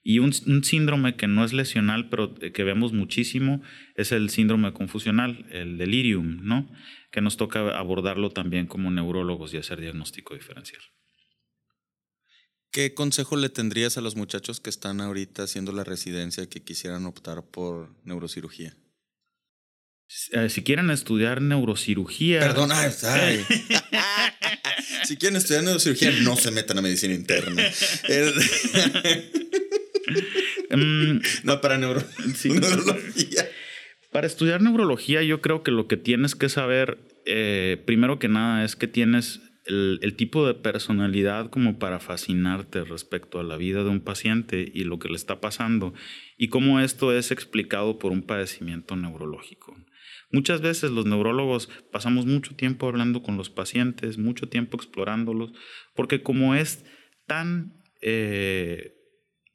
Y 0.06 0.20
un, 0.20 0.34
síndrome 0.34 1.16
que 1.16 1.28
no 1.28 1.46
es 1.46 1.54
lesional, 1.54 2.10
pero 2.10 2.36
que 2.36 2.64
vemos 2.64 2.92
muchísimo, 2.92 3.62
es 3.96 4.12
el 4.12 4.30
síndrome 4.30 4.74
confusional, 4.74 5.46
el 5.50 5.78
delirium, 5.78 6.42
¿no? 6.44 6.70
Que 7.10 7.22
nos 7.22 7.38
toca 7.38 7.78
abordarlo 7.78 8.30
también 8.30 8.68
como 8.68 8.92
neurólogos 8.92 9.54
y 9.54 9.58
hacer 9.58 9.80
diagnóstico 9.80 10.34
diferencial. 10.34 10.82
¿Qué 12.70 12.94
consejo 12.94 13.38
le 13.38 13.50
tendrías 13.50 13.98
a 13.98 14.02
los 14.02 14.18
muchachos 14.18 14.60
que 14.60 14.70
están 14.70 15.00
ahorita 15.00 15.44
haciendo 15.44 15.72
la 15.72 15.86
residencia 15.86 16.50
que 16.50 16.64
quisieran 16.64 17.06
optar 17.06 17.46
por 17.46 17.96
neurocirugía? 18.04 18.76
Eh, 20.32 20.50
si 20.50 20.64
quieren 20.64 20.90
estudiar 20.90 21.42
neurocirugía. 21.42 22.40
Perdón, 22.40 22.72
si 25.06 25.18
quieren 25.18 25.38
estudiar 25.38 25.64
neurocirugía, 25.64 26.12
no 26.24 26.36
se 26.36 26.50
metan 26.52 26.80
a 26.80 26.82
medicina 26.82 27.14
interna. 27.14 27.64
Mm, 30.76 31.20
no, 31.44 31.62
para 31.62 31.78
neurología. 31.78 33.48
Para 34.12 34.26
estudiar 34.26 34.62
neurología, 34.62 35.22
yo 35.22 35.40
creo 35.40 35.62
que 35.62 35.70
lo 35.70 35.88
que 35.88 35.98
tienes 35.98 36.34
que 36.34 36.50
saber, 36.50 36.98
eh, 37.28 37.84
primero 37.86 38.18
que 38.18 38.28
nada, 38.28 38.64
es 38.64 38.76
que 38.76 38.88
tienes 38.88 39.42
el, 39.66 40.00
el, 40.02 40.16
tipo 40.16 40.48
de 40.48 40.56
personalidad 40.56 41.52
como 41.52 41.78
para 41.78 42.00
fascinarte 42.00 42.86
respecto 42.86 43.40
a 43.40 43.44
la 43.44 43.56
vida 43.56 43.84
de 43.84 43.90
un 43.90 44.02
paciente 44.02 44.72
y 44.74 44.84
lo 44.84 44.98
que 44.98 45.10
le 45.10 45.16
está 45.16 45.40
pasando 45.42 45.94
y 46.38 46.48
cómo 46.48 46.80
esto 46.80 47.16
es 47.16 47.30
explicado 47.30 48.00
por 48.00 48.12
un 48.12 48.24
padecimiento 48.24 48.96
neurológico. 48.96 49.76
Muchas 50.34 50.62
veces 50.62 50.90
los 50.90 51.06
neurólogos 51.06 51.70
pasamos 51.92 52.26
mucho 52.26 52.56
tiempo 52.56 52.88
hablando 52.88 53.22
con 53.22 53.38
los 53.38 53.52
pacientes, 53.52 54.18
mucho 54.18 54.50
tiempo 54.50 54.78
explorándolos, 54.78 55.54
porque 55.96 56.24
como 56.24 56.56
es 56.56 56.84
tan 57.28 57.84
eh, 58.02 58.96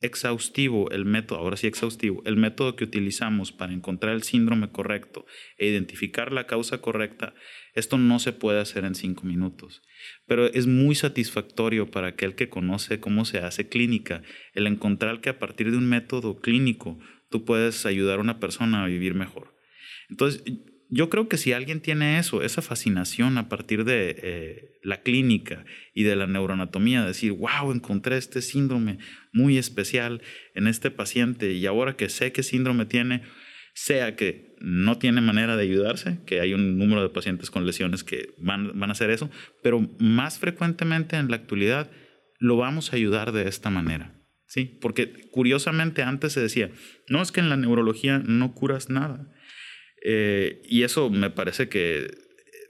exhaustivo 0.00 0.90
el 0.90 1.04
método, 1.04 1.38
ahora 1.40 1.56
sí 1.56 1.66
exhaustivo, 1.66 2.22
el 2.24 2.37
método 2.37 2.76
que 2.76 2.84
utilizamos 2.84 3.52
para 3.52 3.72
encontrar 3.72 4.14
el 4.14 4.22
síndrome 4.22 4.70
correcto 4.70 5.26
e 5.56 5.66
identificar 5.66 6.32
la 6.32 6.46
causa 6.46 6.78
correcta, 6.78 7.34
esto 7.74 7.98
no 7.98 8.18
se 8.18 8.32
puede 8.32 8.61
hacer 8.61 8.84
en 8.84 8.94
cinco 8.94 9.24
minutos. 9.24 9.82
Pero 10.26 10.46
es 10.46 10.66
muy 10.66 10.94
satisfactorio 10.94 11.90
para 11.90 12.08
aquel 12.08 12.34
que 12.34 12.48
conoce 12.48 13.00
cómo 13.00 13.24
se 13.24 13.38
hace 13.38 13.68
clínica 13.68 14.22
el 14.54 14.66
encontrar 14.66 15.20
que 15.20 15.30
a 15.30 15.38
partir 15.38 15.70
de 15.70 15.76
un 15.76 15.88
método 15.88 16.40
clínico 16.40 16.98
tú 17.30 17.44
puedes 17.44 17.84
ayudar 17.87 18.18
a 18.18 18.22
una 18.22 18.40
persona 18.40 18.84
a 18.84 18.87
vivir 18.87 19.14
mejor. 19.14 19.54
Entonces, 20.08 20.42
yo 20.90 21.11
creo 21.11 21.29
que 21.29 21.37
si 21.37 21.53
alguien 21.53 21.81
tiene 21.81 22.18
eso, 22.18 22.42
esa 22.42 22.62
fascinación 22.62 23.37
a 23.37 23.48
partir 23.48 23.85
de 23.85 24.16
eh, 24.22 24.79
la 24.83 25.03
clínica 25.03 25.64
y 25.94 26.05
de 26.05 26.16
la 26.16 26.27
neuroanatomía, 26.27 27.05
decir, 27.05 27.33
wow, 27.33 27.72
encontré 27.72 28.16
este 28.16 28.40
síndrome 28.40 28.98
muy 29.33 29.59
especial 29.59 30.22
en 30.55 30.66
este 30.66 30.90
paciente 30.90 31.53
y 31.53 31.66
ahora 31.66 31.96
que 31.96 32.09
sé 32.09 32.33
qué 32.33 32.42
síndrome 32.42 32.87
tiene, 32.87 33.22
sea 33.74 34.16
que 34.16 34.57
no 34.61 34.98
tiene 34.98 35.20
manera 35.20 35.57
de 35.57 35.62
ayudarse, 35.64 36.18
que 36.27 36.40
hay 36.40 36.55
un 36.55 36.79
número 36.79 37.03
de 37.03 37.11
pacientes 37.11 37.51
con 37.51 37.66
lesiones 37.66 38.03
que 38.03 38.35
van, 38.38 38.79
van 38.79 38.90
a 38.90 38.92
hacer 38.92 39.11
eso, 39.11 39.31
pero 39.62 39.88
más 39.98 40.38
frecuentemente 40.38 41.16
en 41.16 41.31
la 41.31 41.37
actualidad 41.37 41.90
lo 42.38 42.57
vamos 42.57 42.92
a 42.92 42.96
ayudar 42.96 43.33
de 43.33 43.46
esta 43.46 43.68
manera. 43.68 44.14
¿sí? 44.46 44.64
Porque 44.81 45.29
curiosamente 45.31 46.03
antes 46.03 46.33
se 46.33 46.40
decía, 46.40 46.70
no 47.09 47.20
es 47.20 47.31
que 47.31 47.40
en 47.40 47.51
la 47.51 47.57
neurología 47.57 48.18
no 48.18 48.55
curas 48.55 48.88
nada 48.88 49.31
eh, 50.02 50.62
y 50.64 50.82
eso 50.82 51.11
me 51.11 51.30
parece 51.30 51.68
que 51.68 52.08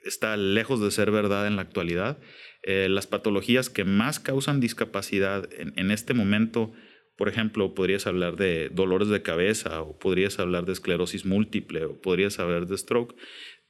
está 0.04 0.36
lejos 0.36 0.80
de 0.80 0.90
ser 0.90 1.10
verdad 1.10 1.46
en 1.46 1.56
la 1.56 1.62
actualidad. 1.62 2.18
Eh, 2.62 2.88
las 2.88 3.06
patologías 3.06 3.70
que 3.70 3.84
más 3.84 4.18
causan 4.18 4.60
discapacidad 4.60 5.48
en, 5.52 5.90
este 5.90 6.14
momento, 6.14 6.72
por 7.16 7.28
ejemplo, 7.28 7.74
podrías 7.74 8.06
hablar 8.06 8.36
de 8.36 8.68
dolores 8.70 9.08
de 9.08 9.22
cabeza 9.22 9.82
o 9.82 9.98
podrías 9.98 10.38
hablar 10.38 10.66
de 10.66 10.72
esclerosis 10.72 11.24
múltiple 11.24 11.84
o 11.84 12.00
podrías 12.00 12.38
hablar 12.38 12.66
de 12.66 12.76
stroke, 12.76 13.14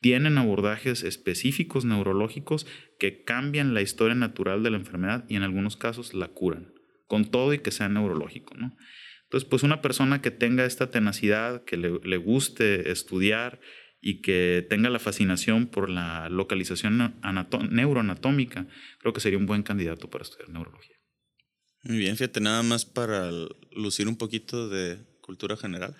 tienen 0.01 0.39
abordajes 0.39 1.03
específicos 1.03 1.85
neurológicos 1.85 2.67
que 2.99 3.25
cambian 3.25 3.75
la 3.75 3.83
historia 3.83 4.15
natural 4.15 4.63
de 4.63 4.71
la 4.71 4.79
enfermedad 4.79 5.25
y 5.29 5.37
en 5.37 5.43
algunos 5.43 5.77
casos 5.77 6.15
la 6.15 6.29
curan, 6.29 6.73
con 7.09 7.31
todo 7.31 7.53
y 7.53 7.59
que 7.59 7.73
sea 7.73 7.89
neurológico. 7.89 8.55
¿no? 8.57 8.77
Entonces, 9.29 9.47
pues 9.47 9.63
una 9.63 9.83
persona 9.83 10.23
que 10.23 10.31
tenga 10.31 10.65
esta 10.65 10.91
tenacidad, 10.91 11.63
que 11.65 11.77
le, 11.77 12.17
guste 12.17 12.91
estudiar 12.91 13.61
y 14.01 14.23
que 14.23 14.67
tenga 14.71 14.89
la 14.89 14.99
fascinación 14.99 15.67
por 15.67 15.91
la 15.91 16.31
localización 16.31 17.21
neuroanatómica, 17.71 18.67
creo 19.01 19.13
que 19.13 19.21
sería 19.21 19.39
un 19.39 19.45
buen 19.45 19.63
candidato 19.63 20.09
para 20.09 20.23
estudiar 20.23 20.49
neurología. 20.49 20.97
Muy 21.83 21.99
bien, 21.99 22.17
fíjate, 22.17 22.41
nada 22.41 22.63
más 22.63 22.87
para 22.87 23.31
lucir 23.73 24.09
un 24.09 24.17
poquito 24.17 24.71
de 24.71 24.99
cultura 25.21 25.59
general. 25.59 25.95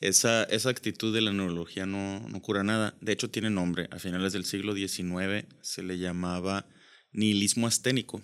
Esa, 0.00 0.42
esa 0.42 0.70
actitud 0.70 1.14
de 1.14 1.20
la 1.20 1.32
neurología 1.32 1.86
no, 1.86 2.28
no 2.28 2.42
cura 2.42 2.64
nada. 2.64 2.96
De 3.00 3.12
hecho, 3.12 3.30
tiene 3.30 3.50
nombre. 3.50 3.86
A 3.92 4.00
finales 4.00 4.32
del 4.32 4.44
siglo 4.44 4.74
XIX 4.74 5.46
se 5.62 5.84
le 5.84 5.96
llamaba 5.98 6.66
nihilismo 7.12 7.68
asténico. 7.68 8.20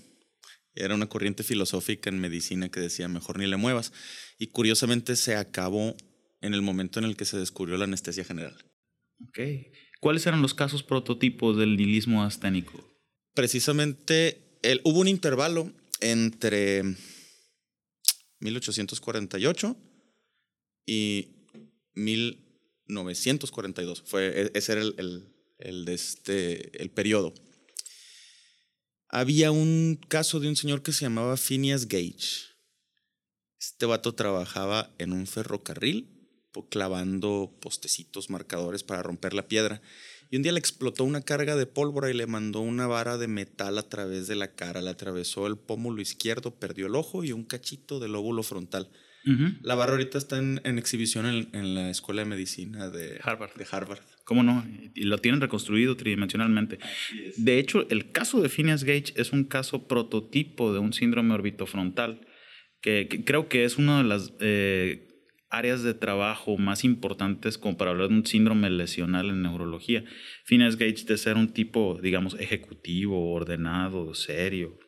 Era 0.75 0.95
una 0.95 1.09
corriente 1.09 1.43
filosófica 1.43 2.11
en 2.11 2.21
medicina 2.21 2.69
que 2.69 2.81
decía 2.81 3.09
mejor 3.09 3.39
ni 3.39 3.47
le 3.47 3.57
muevas. 3.57 3.93
Y 4.39 4.49
curiosamente 4.49 5.17
se 5.17 5.37
acabó 5.37 5.97
en 6.41 6.55
el 6.55 6.63
momento 6.63 6.99
en 6.99 7.05
el 7.05 7.17
que 7.17 7.25
se 7.25 7.39
descubrió 7.39 7.77
la 7.77 7.85
anestesia 7.85 8.25
general. 8.25 8.57
Ok. 9.29 9.39
¿Cuáles 10.01 10.27
eran 10.27 10.43
los 10.43 10.53
casos 10.53 10.83
prototipos 10.83 11.57
del 11.57 11.77
nihilismo 11.77 12.25
asténico? 12.25 12.85
Precisamente 13.35 14.59
el, 14.63 14.81
hubo 14.85 15.01
un 15.01 15.09
intervalo 15.09 15.73
entre 16.01 16.83
1848 18.41 19.77
y 20.87 21.29
1942. 21.95 24.03
Fue, 24.03 24.27
e, 24.27 24.51
ese 24.55 24.73
era 24.73 24.83
el, 24.83 24.95
el, 24.99 25.29
el, 25.59 25.85
de 25.85 25.95
este, 25.95 26.83
el 26.83 26.91
periodo 26.91 27.33
había 29.15 29.53
un 29.53 30.01
caso 30.09 30.41
de 30.41 30.49
un 30.49 30.57
señor 30.57 30.83
que 30.83 30.93
se 30.93 31.05
llamaba 31.05 31.37
Phineas 31.37 31.87
Gage. 31.87 32.51
Este 33.61 33.87
vato 33.87 34.17
trabajaba 34.17 34.93
en 34.99 35.13
un 35.13 35.29
ferrocarril 35.29 36.11
clavando 36.63 37.57
postecitos, 37.61 38.31
marcadores 38.31 38.83
para 38.83 39.03
romper 39.03 39.35
la 39.35 39.49
piedra. 39.49 39.83
Y 40.31 40.37
un 40.37 40.43
día 40.43 40.53
le 40.53 40.59
explotó 40.59 41.05
una 41.05 41.23
carga 41.23 41.57
de 41.57 41.67
pólvora 41.67 42.11
y 42.11 42.15
le 42.15 42.27
mandó 42.27 42.61
una 42.61 42.87
vara 42.87 43.19
de 43.19 43.29
metal 43.29 43.79
a 43.79 43.89
través 43.89 44.27
de 44.27 44.37
la 44.37 44.55
cara. 44.55 44.83
Le 44.83 44.91
atravesó 44.91 45.47
el 45.47 45.57
pómulo 45.57 46.03
izquierdo, 46.03 46.55
perdió 46.55 46.87
el 46.87 46.97
ojo 46.97 47.25
y 47.25 47.33
un 47.33 47.45
cachito 47.45 48.01
del 48.01 48.15
óvulo 48.15 48.43
frontal. 48.43 48.91
La 49.63 49.75
barra 49.75 49.93
ahorita 49.93 50.19
está 50.19 50.39
en, 50.39 50.61
exhibición 50.79 51.49
en, 51.53 51.75
la 51.75 51.91
Escuela 51.91 52.23
de 52.23 52.29
Medicina 52.29 52.91
de 52.91 53.19
Harvard. 53.23 53.55
de 53.55 53.67
Harvard. 53.71 54.01
¿Cómo 54.25 54.43
no? 54.43 54.65
Y 54.95 55.05
lo 55.05 55.19
tienen 55.19 55.41
reconstruido 55.41 55.97
tridimensionalmente. 55.97 56.79
De 57.37 57.59
hecho, 57.59 57.87
el 57.91 58.11
caso 58.13 58.41
de 58.41 58.49
Phineas 58.49 58.85
Gage 58.85 59.13
es 59.17 59.33
un 59.33 59.45
caso 59.45 59.87
prototipo 59.87 60.73
de 60.73 60.79
un 60.79 60.93
síndrome 60.93 61.35
orbitofrontal, 61.35 62.27
que, 62.81 63.23
creo 63.25 63.49
que 63.49 63.65
es 63.65 63.79
una 63.79 63.99
de 63.99 64.05
las 64.05 64.33
eh, 64.41 65.09
áreas 65.49 65.83
de 65.83 65.95
trabajo 65.95 66.57
más 66.59 66.85
importantes 66.85 67.59
como 67.59 67.77
para 67.77 67.93
hablar 67.93 68.09
de 68.09 68.15
un 68.15 68.27
síndrome 68.27 68.69
lesional 68.71 69.31
en 69.31 69.43
neurología. 69.43 70.05
Phineas 70.45 70.77
Gage, 70.77 71.05
de 71.07 71.17
ser 71.17 71.37
un 71.37 71.53
tipo, 71.53 71.99
digamos, 72.03 72.37
ejecutivo, 72.39 73.33
ordenado, 73.33 74.15
serio, 74.15 74.79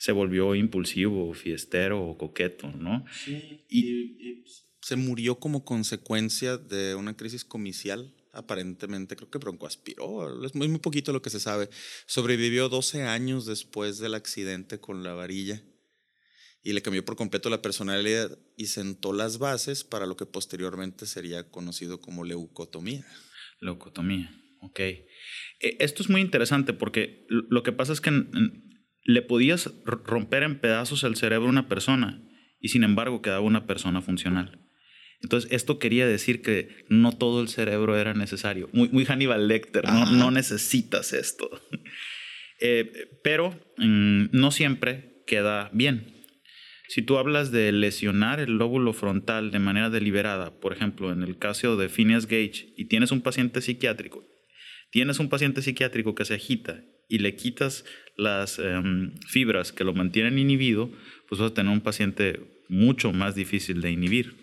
se 0.00 0.12
volvió 0.12 0.54
impulsivo, 0.54 1.34
fiestero 1.34 2.02
o 2.02 2.16
coqueto, 2.16 2.72
¿no? 2.72 3.04
Sí, 3.12 3.66
y, 3.68 4.44
se 4.80 4.96
murió 4.96 5.38
como 5.38 5.62
consecuencia 5.62 6.56
de 6.56 6.94
una 6.94 7.14
crisis 7.18 7.44
comicial 7.44 8.14
aparentemente, 8.32 9.14
creo 9.14 9.28
que 9.28 9.36
broncoaspiró, 9.36 10.42
es 10.42 10.54
muy, 10.54 10.68
muy 10.68 10.78
poquito 10.78 11.12
lo 11.12 11.20
que 11.20 11.28
se 11.28 11.38
sabe. 11.38 11.68
Sobrevivió 12.06 12.70
12 12.70 13.02
años 13.02 13.44
después 13.44 13.98
del 13.98 14.14
accidente 14.14 14.80
con 14.80 15.02
la 15.02 15.12
varilla 15.12 15.62
y 16.62 16.72
le 16.72 16.80
cambió 16.80 17.04
por 17.04 17.16
completo 17.16 17.50
la 17.50 17.60
personalidad 17.60 18.38
y 18.56 18.66
sentó 18.66 19.12
las 19.12 19.36
bases 19.36 19.84
para 19.84 20.06
lo 20.06 20.16
que 20.16 20.24
posteriormente 20.24 21.04
sería 21.04 21.50
conocido 21.50 22.00
como 22.00 22.24
leucotomía. 22.24 23.04
Leucotomía, 23.60 24.34
ok. 24.62 24.80
E, 24.80 25.06
esto 25.60 26.02
es 26.02 26.08
muy 26.08 26.22
interesante 26.22 26.72
porque 26.72 27.26
lo 27.28 27.62
que 27.62 27.72
pasa 27.72 27.92
es 27.92 28.00
que 28.00 28.10
le 29.14 29.22
podías 29.22 29.72
romper 29.84 30.42
en 30.42 30.58
pedazos 30.58 31.04
el 31.04 31.16
cerebro 31.16 31.46
a 31.46 31.50
una 31.50 31.68
persona 31.68 32.22
y 32.60 32.68
sin 32.68 32.84
embargo 32.84 33.22
quedaba 33.22 33.40
una 33.40 33.66
persona 33.66 34.02
funcional. 34.02 34.60
Entonces, 35.22 35.52
esto 35.52 35.78
quería 35.78 36.06
decir 36.06 36.40
que 36.40 36.84
no 36.88 37.12
todo 37.12 37.42
el 37.42 37.48
cerebro 37.48 37.96
era 37.96 38.14
necesario. 38.14 38.70
Muy, 38.72 38.88
muy 38.88 39.04
Hannibal 39.04 39.48
Lecter, 39.48 39.84
no, 39.84 40.30
necesitas 40.30 41.12
esto. 41.12 41.50
Eh, 42.62 43.08
pero 43.24 43.58
mm, 43.78 44.24
no 44.32 44.50
siempre 44.50 45.22
queda 45.26 45.70
bien. 45.72 46.26
Si 46.88 47.00
tú 47.00 47.16
hablas 47.16 47.50
de 47.50 47.72
lesionar 47.72 48.38
el 48.38 48.58
lóbulo 48.58 48.92
frontal 48.92 49.50
de 49.50 49.60
manera 49.60 49.88
deliberada, 49.88 50.60
por 50.60 50.74
ejemplo, 50.74 51.10
en 51.10 51.22
el 51.22 51.38
caso 51.38 51.78
de 51.78 51.88
Phineas 51.88 52.26
Gage, 52.26 52.74
y 52.76 52.84
tienes 52.84 53.12
un 53.12 53.22
paciente 53.22 53.62
psiquiátrico, 53.62 54.28
tienes 54.90 55.20
un 55.20 55.30
paciente 55.30 55.62
psiquiátrico 55.62 56.14
que 56.14 56.26
se 56.26 56.34
agita 56.34 56.84
y 57.10 57.18
le 57.18 57.36
quitas 57.36 57.84
las 58.16 58.58
em, 58.58 59.14
fibras 59.26 59.72
que 59.72 59.84
lo 59.84 59.92
mantienen 59.92 60.38
inhibido, 60.38 60.90
pues 61.28 61.40
vas 61.40 61.50
a 61.50 61.54
tener 61.54 61.72
un 61.72 61.80
paciente 61.80 62.40
mucho 62.68 63.12
más 63.12 63.34
difícil 63.34 63.80
de 63.80 63.90
inhibir. 63.90 64.34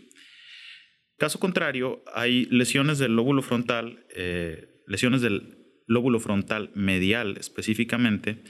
Caso 1.17 1.39
contrario, 1.39 2.03
hay 2.13 2.45
lesiones 2.45 2.99
del 2.99 3.15
lóbulo 3.15 3.41
frontal, 3.41 4.05
eh, 4.15 4.67
lesiones 4.85 5.21
del 5.21 5.57
lóbulo 5.87 6.19
frontal 6.19 6.69
medial 6.75 7.37
específicamente, 7.37 8.43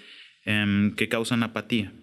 em, 0.43 0.95
que 0.95 1.07
causan 1.07 1.43
apatía. 1.43 1.93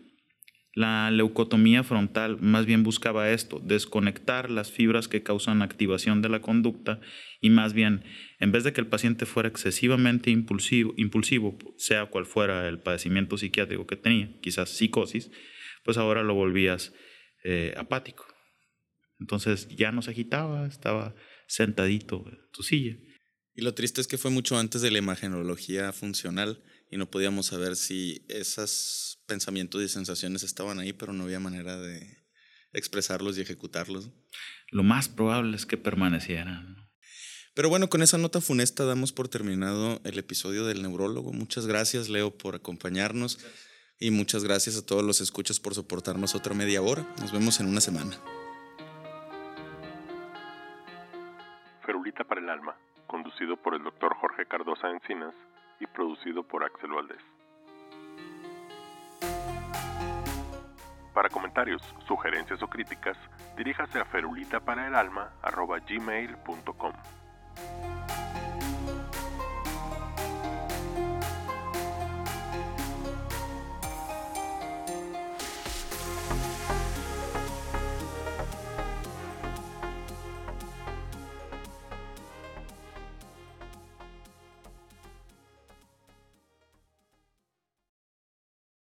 La 0.75 1.11
leucotomía 1.13 1.85
frontal 1.85 2.39
más 2.41 2.67
bien 2.67 2.83
buscaba 2.83 3.31
esto, 3.31 3.61
desconectar 3.61 4.51
las 4.51 4.73
fibras 4.73 5.07
que 5.07 5.23
causan 5.23 5.63
activación 5.63 6.21
de 6.21 6.29
la 6.29 6.41
conducta 6.41 7.01
y 7.41 7.51
más 7.51 7.75
bien, 7.75 8.03
en 8.41 8.51
vez 8.51 8.65
de 8.65 8.73
que 8.73 8.81
el 8.81 8.89
paciente 8.89 9.25
fuera 9.25 9.49
excesivamente 9.49 10.31
impulsivo, 10.31 10.93
impulsivo 10.97 11.57
sea 11.77 12.07
cual 12.07 12.27
fuera 12.27 12.69
el 12.69 12.81
padecimiento 12.81 13.39
psiquiátrico 13.39 13.87
que 13.87 13.97
tenía, 13.97 14.33
quizás 14.41 14.71
psicosis, 14.71 15.31
pues 15.85 15.97
ahora 15.97 16.25
lo 16.25 16.35
volvías 16.35 16.93
eh, 17.45 17.75
apático. 17.77 18.27
Entonces 19.21 19.69
ya 19.69 19.93
no 19.93 20.03
se 20.03 20.11
agitaba, 20.11 20.67
estaba 20.67 21.15
sentadito 21.47 22.25
en 22.27 22.39
tu 22.53 22.63
silla. 22.65 22.97
Y 23.55 23.63
lo 23.63 23.75
triste 23.75 24.01
es 24.01 24.09
que 24.09 24.19
fue 24.19 24.33
mucho 24.33 24.59
antes 24.59 24.83
de 24.83 24.91
la 24.91 24.99
imagenología 24.99 25.93
funcional 25.93 26.65
y 26.91 26.97
no 26.97 27.11
podíamos 27.11 27.47
saber 27.47 27.77
si 27.77 28.25
esos 28.29 29.14
pensamientos 29.27 29.83
y 29.83 29.89
sensaciones 29.89 30.43
estaban 30.43 30.79
ahí, 30.79 30.93
pero 30.93 31.13
no 31.13 31.25
había 31.25 31.41
manera 31.41 31.77
de 31.77 32.25
expresarlos 32.73 33.39
y 33.39 33.43
ejecutarlos. 33.43 34.11
Lo 34.71 34.83
más 34.83 35.09
probable 35.09 35.57
es 35.57 35.67
que 35.67 35.77
permanecieran. 35.77 36.77
Pero 37.55 37.69
bueno, 37.69 37.89
con 37.89 38.03
esa 38.03 38.19
nota 38.19 38.41
funesta 38.41 38.85
damos 38.85 39.13
por 39.13 39.29
terminado 39.29 40.01
el 40.05 40.19
episodio 40.19 40.67
del 40.67 40.83
neurólogo. 40.83 41.33
Muchas 41.33 41.67
gracias, 41.67 42.09
Leo, 42.09 42.37
por 42.37 42.57
acompañarnos. 42.57 43.39
Y 44.01 44.11
muchas 44.11 44.43
gracias 44.43 44.77
a 44.77 44.85
todos 44.85 45.05
los 45.05 45.21
escuchas 45.21 45.61
por 45.61 45.75
soportarnos 45.75 46.35
otra 46.35 46.53
media 46.53 46.83
hora. 46.83 47.07
Nos 47.21 47.33
vemos 47.33 47.61
en 47.61 47.69
una 47.69 47.81
semana. 47.81 48.19
Ferulita 51.87 52.25
para 52.25 52.41
el 52.41 52.49
Alma, 52.49 52.77
conducido 53.07 53.57
por 53.57 53.75
el 53.75 53.85
doctor 53.85 54.17
Jorge 54.17 54.47
Cardosa 54.47 54.91
Encinas 54.91 55.35
y 55.79 55.87
producido 55.87 56.43
por 56.43 56.65
Axel 56.65 56.91
Valdés. 56.91 57.23
Para 61.15 61.29
comentarios, 61.29 61.81
sugerencias 62.09 62.61
o 62.61 62.69
críticas, 62.69 63.17
diríjase 63.57 64.01
a 64.01 64.05
ferulitaparaelalma.gmail.com. 64.05 66.93